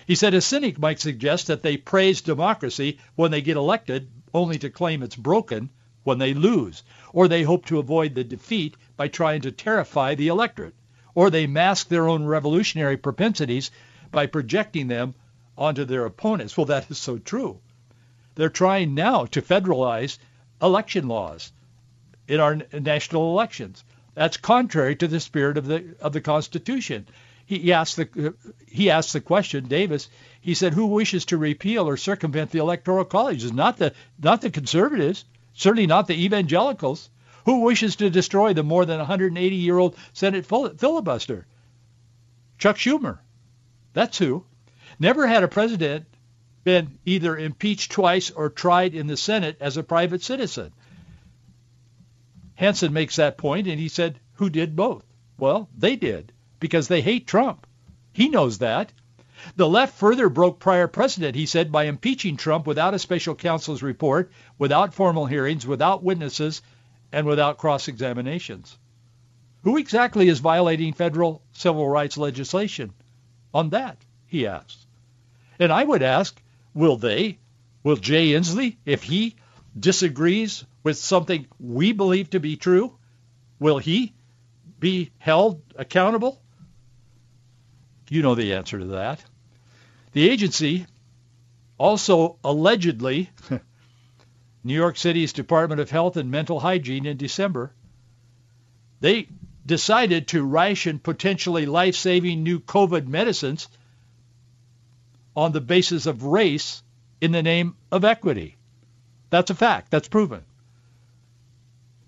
He 0.06 0.16
said 0.16 0.34
a 0.34 0.42
cynic 0.42 0.78
might 0.78 1.00
suggest 1.00 1.48
that 1.48 1.62
they 1.62 1.78
praise 1.78 2.22
democracy 2.22 3.00
when 3.16 3.32
they 3.32 3.42
get 3.42 3.58
elected 3.58 4.10
only 4.34 4.58
to 4.60 4.70
claim 4.70 5.02
it's 5.02 5.16
broken 5.16 5.70
when 6.04 6.18
they 6.18 6.34
lose, 6.34 6.84
or 7.13 7.28
they 7.28 7.44
hope 7.44 7.66
to 7.66 7.80
avoid 7.80 8.13
the 8.13 8.24
defeat 8.24 8.76
by 8.98 9.08
trying 9.08 9.42
to 9.42 9.52
terrify 9.52 10.16
the 10.16 10.28
electorate, 10.28 10.76
or 11.16 11.30
they 11.30 11.48
mask 11.48 11.88
their 11.88 12.10
own 12.10 12.26
revolutionary 12.26 12.98
propensities 12.98 13.72
by 14.12 14.26
projecting 14.26 14.88
them 14.88 15.16
onto 15.58 15.86
their 15.86 16.06
opponents. 16.06 16.58
Well, 16.58 16.66
that 16.66 16.92
is 16.92 16.98
so 16.98 17.18
true. 17.18 17.60
They're 18.36 18.50
trying 18.50 18.96
now 18.96 19.26
to 19.28 19.42
federalize 19.42 20.18
election 20.62 21.08
laws 21.08 21.52
in 22.28 22.39
our 22.39 22.56
national 22.74 23.32
elections. 23.32 23.84
That's 24.16 24.38
contrary 24.38 24.96
to 24.98 25.08
the 25.08 25.20
spirit 25.20 25.58
of 25.58 25.66
the 25.66 25.96
of 26.02 26.13
the 26.13 26.22
Constitution. 26.22 27.08
He 27.60 27.74
asked 27.74 27.98
the 27.98 28.34
he 28.68 28.89
asked 28.89 29.13
the 29.13 29.22
question, 29.22 29.68
Davis. 29.68 30.10
He 30.42 30.54
said, 30.54 30.74
"Who 30.74 30.88
wishes 30.88 31.26
to 31.26 31.38
repeal 31.38 31.88
or 31.88 31.98
circumvent 31.98 32.52
the 32.52 32.60
Electoral 32.60 33.06
College? 33.06 33.44
Is 33.44 33.54
not 33.54 33.78
the 33.78 33.94
not 34.22 34.42
the 34.42 34.50
conservatives, 34.50 35.26
certainly 35.54 35.88
not 35.88 36.08
the 36.08 36.26
evangelicals. 36.26 37.10
Who 37.46 37.62
wishes 37.62 37.98
to 37.98 38.10
destroy 38.10 38.54
the 38.54 38.63
more 38.63 38.86
than 38.86 39.00
180-year-old 39.00 39.98
Senate 40.13 40.46
filibuster? 40.46 41.46
Chuck 42.58 42.78
Schumer. 42.78 43.20
That's 43.94 44.18
who. 44.18 44.46
Never 44.98 45.28
had 45.28 45.44
a 45.44 45.48
president 45.48 46.06
been 46.63 46.98
either 47.06 47.38
impeached 47.38 47.92
twice 47.92 48.32
or 48.32 48.50
tried 48.50 48.96
in 48.96 49.08
the 49.08 49.18
Senate 49.18 49.58
as 49.60 49.76
a 49.76 49.84
private 49.84 50.24
citizen. 50.24 50.72
Hanson 52.56 52.94
makes 52.94 53.18
that 53.18 53.38
point, 53.38 53.68
and 53.68 53.80
he 53.80 53.89
said, 53.89 54.20
who 54.36 54.50
did 54.50 54.76
both? 54.76 55.04
Well, 55.38 55.68
they 55.78 55.96
did, 55.96 56.32
because 56.63 56.88
they 56.88 57.02
hate 57.02 57.28
Trump. 57.28 57.67
He 58.13 58.30
knows 58.30 58.60
that. 58.60 58.93
The 59.58 59.67
left 59.67 59.97
further 59.97 60.30
broke 60.30 60.62
prior 60.62 60.88
precedent, 60.88 61.36
he 61.36 61.45
said, 61.45 61.73
by 61.73 61.88
impeaching 61.88 62.38
Trump 62.38 62.65
without 62.65 62.93
a 62.93 62.99
special 62.99 63.36
counsel's 63.36 63.84
report, 63.84 64.32
without 64.58 64.93
formal 64.93 65.26
hearings, 65.26 65.67
without 65.67 66.04
witnesses, 66.04 66.62
and 67.12 67.28
without 67.28 67.58
cross-examinations. 67.58 68.78
Who 69.63 69.76
exactly 69.76 70.30
is 70.30 70.39
violating 70.39 70.93
federal 70.93 71.41
civil 71.52 71.89
rights 71.89 72.15
legislation 72.15 72.93
on 73.54 73.71
that, 73.71 73.97
he 74.26 74.47
asks. 74.47 74.88
And 75.60 75.69
I 75.69 75.84
would 75.84 76.02
ask, 76.02 76.41
will 76.73 76.95
they, 76.95 77.39
will 77.84 77.97
Jay 77.97 78.28
Inslee, 78.30 78.78
if 78.86 79.04
he 79.04 79.36
disagrees 79.78 80.63
with 80.82 80.97
something 80.97 81.45
we 81.60 81.91
believe 81.91 82.30
to 82.30 82.39
be 82.39 82.56
true, 82.56 82.95
will 83.60 83.80
he 83.80 84.13
be 84.80 85.12
held 85.17 85.62
accountable? 85.76 86.39
You 88.10 88.22
know 88.22 88.36
the 88.36 88.54
answer 88.54 88.80
to 88.80 88.86
that. 88.86 89.24
The 90.12 90.30
agency 90.30 90.86
also 91.78 92.38
allegedly, 92.44 93.30
New 94.63 94.74
York 94.74 94.98
City's 94.98 95.34
Department 95.34 95.82
of 95.82 95.89
Health 95.89 96.18
and 96.18 96.30
Mental 96.30 96.60
Hygiene 96.60 97.06
in 97.06 97.18
December, 97.18 97.74
they 99.00 99.28
decided 99.66 100.28
to 100.28 100.44
ration 100.44 101.00
potentially 101.00 101.66
life-saving 101.66 102.44
new 102.44 102.60
COVID 102.60 103.08
medicines 103.08 103.68
on 105.36 105.52
the 105.52 105.62
basis 105.62 106.06
of 106.06 106.24
race 106.24 106.84
in 107.22 107.32
the 107.32 107.44
name 107.44 107.76
of 107.92 108.04
equity. 108.04 108.56
That's 109.30 109.50
a 109.50 109.56
fact. 109.56 109.89
That's 109.89 110.08
proven. 110.08 110.44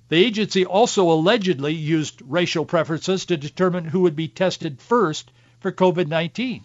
The 0.09 0.23
agency 0.23 0.65
also 0.65 1.11
allegedly 1.11 1.73
used 1.73 2.21
racial 2.23 2.65
preferences 2.65 3.25
to 3.25 3.37
determine 3.37 3.85
who 3.85 4.01
would 4.01 4.15
be 4.15 4.27
tested 4.27 4.79
first 4.79 5.31
for 5.65 5.71
COVID-19. 5.71 6.61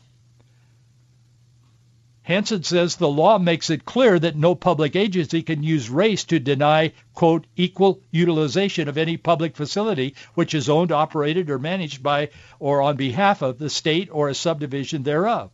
Hanson 2.21 2.63
says 2.63 2.97
the 2.97 3.09
law 3.09 3.39
makes 3.39 3.71
it 3.71 3.87
clear 3.87 4.19
that 4.19 4.37
no 4.37 4.55
public 4.55 4.95
agency 4.95 5.43
can 5.43 5.63
use 5.63 5.89
race 5.89 6.25
to 6.25 6.39
deny, 6.39 6.93
quote, 7.15 7.47
equal 7.57 8.03
utilization 8.11 8.89
of 8.89 8.99
any 8.99 9.17
public 9.17 9.57
facility 9.57 10.15
which 10.35 10.53
is 10.53 10.69
owned, 10.69 10.93
operated, 10.93 11.49
or 11.49 11.59
managed 11.59 12.03
by 12.03 12.29
or 12.59 12.83
on 12.83 12.97
behalf 12.97 13.41
of 13.41 13.57
the 13.57 13.71
state 13.71 14.11
or 14.13 14.29
a 14.29 14.35
subdivision 14.35 15.03
thereof. 15.03 15.51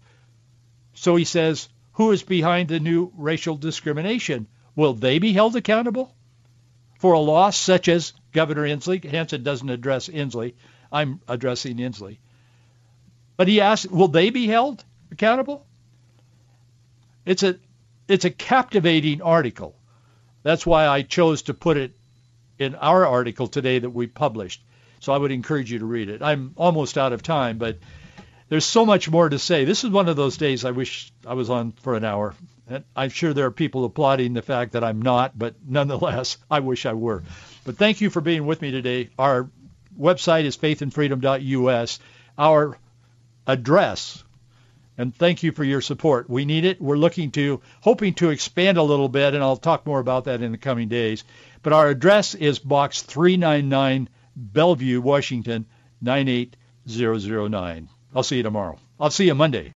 So 0.94 1.14
he 1.14 1.22
says, 1.22 1.68
who 1.92 2.10
is 2.10 2.24
behind 2.24 2.68
the 2.68 2.80
new 2.80 3.12
racial 3.16 3.56
discrimination? 3.56 4.48
Will 4.74 4.94
they 4.94 5.20
be 5.20 5.34
held 5.34 5.54
accountable 5.54 6.12
for 6.98 7.12
a 7.12 7.20
loss 7.20 7.56
such 7.56 7.86
as 7.86 8.12
Governor 8.32 8.64
Inslee? 8.64 9.04
Hanson 9.04 9.44
doesn't 9.44 9.70
address 9.70 10.08
Inslee. 10.08 10.54
I'm 10.90 11.20
addressing 11.28 11.76
Inslee. 11.76 12.18
But 13.36 13.48
he 13.48 13.60
asks, 13.60 13.90
will 13.90 14.08
they 14.08 14.30
be 14.30 14.46
held 14.46 14.84
accountable? 15.10 15.66
It's 17.24 17.42
a 17.42 17.56
it's 18.08 18.24
a 18.24 18.30
captivating 18.30 19.20
article. 19.20 19.74
That's 20.42 20.64
why 20.64 20.86
I 20.86 21.02
chose 21.02 21.42
to 21.42 21.54
put 21.54 21.76
it 21.76 21.92
in 22.58 22.76
our 22.76 23.04
article 23.04 23.48
today 23.48 23.80
that 23.80 23.90
we 23.90 24.06
published. 24.06 24.62
So 25.00 25.12
I 25.12 25.18
would 25.18 25.32
encourage 25.32 25.70
you 25.72 25.80
to 25.80 25.86
read 25.86 26.08
it. 26.08 26.22
I'm 26.22 26.52
almost 26.56 26.96
out 26.96 27.12
of 27.12 27.22
time, 27.22 27.58
but 27.58 27.78
there's 28.48 28.64
so 28.64 28.86
much 28.86 29.10
more 29.10 29.28
to 29.28 29.38
say. 29.38 29.64
This 29.64 29.82
is 29.82 29.90
one 29.90 30.08
of 30.08 30.16
those 30.16 30.36
days 30.36 30.64
I 30.64 30.70
wish 30.70 31.12
I 31.26 31.34
was 31.34 31.50
on 31.50 31.72
for 31.72 31.96
an 31.96 32.04
hour. 32.04 32.34
And 32.68 32.84
I'm 32.94 33.10
sure 33.10 33.32
there 33.32 33.46
are 33.46 33.52
people 33.52 33.84
applauding 33.84 34.32
the 34.32 34.42
fact 34.42 34.72
that 34.72 34.84
I'm 34.84 35.02
not, 35.02 35.36
but 35.38 35.54
nonetheless, 35.66 36.38
I 36.50 36.60
wish 36.60 36.86
I 36.86 36.94
were. 36.94 37.22
But 37.64 37.76
thank 37.76 38.00
you 38.00 38.10
for 38.10 38.20
being 38.20 38.46
with 38.46 38.62
me 38.62 38.70
today. 38.70 39.10
Our 39.18 39.50
website 39.98 40.44
is 40.44 40.56
faithandfreedom.us. 40.56 42.00
Our 42.38 42.78
address, 43.46 44.24
and 44.98 45.14
thank 45.14 45.42
you 45.42 45.52
for 45.52 45.64
your 45.64 45.80
support. 45.80 46.28
We 46.30 46.44
need 46.44 46.64
it. 46.64 46.80
We're 46.80 46.96
looking 46.96 47.30
to, 47.32 47.60
hoping 47.80 48.14
to 48.14 48.30
expand 48.30 48.78
a 48.78 48.82
little 48.82 49.08
bit, 49.08 49.34
and 49.34 49.42
I'll 49.42 49.56
talk 49.56 49.86
more 49.86 50.00
about 50.00 50.24
that 50.24 50.42
in 50.42 50.52
the 50.52 50.58
coming 50.58 50.88
days. 50.88 51.24
But 51.62 51.72
our 51.72 51.88
address 51.88 52.34
is 52.34 52.58
Box 52.58 53.02
399, 53.02 54.08
Bellevue, 54.34 55.00
Washington, 55.00 55.66
98009. 56.02 57.88
I'll 58.14 58.22
see 58.22 58.38
you 58.38 58.42
tomorrow. 58.42 58.78
I'll 58.98 59.10
see 59.10 59.26
you 59.26 59.34
Monday. 59.34 59.75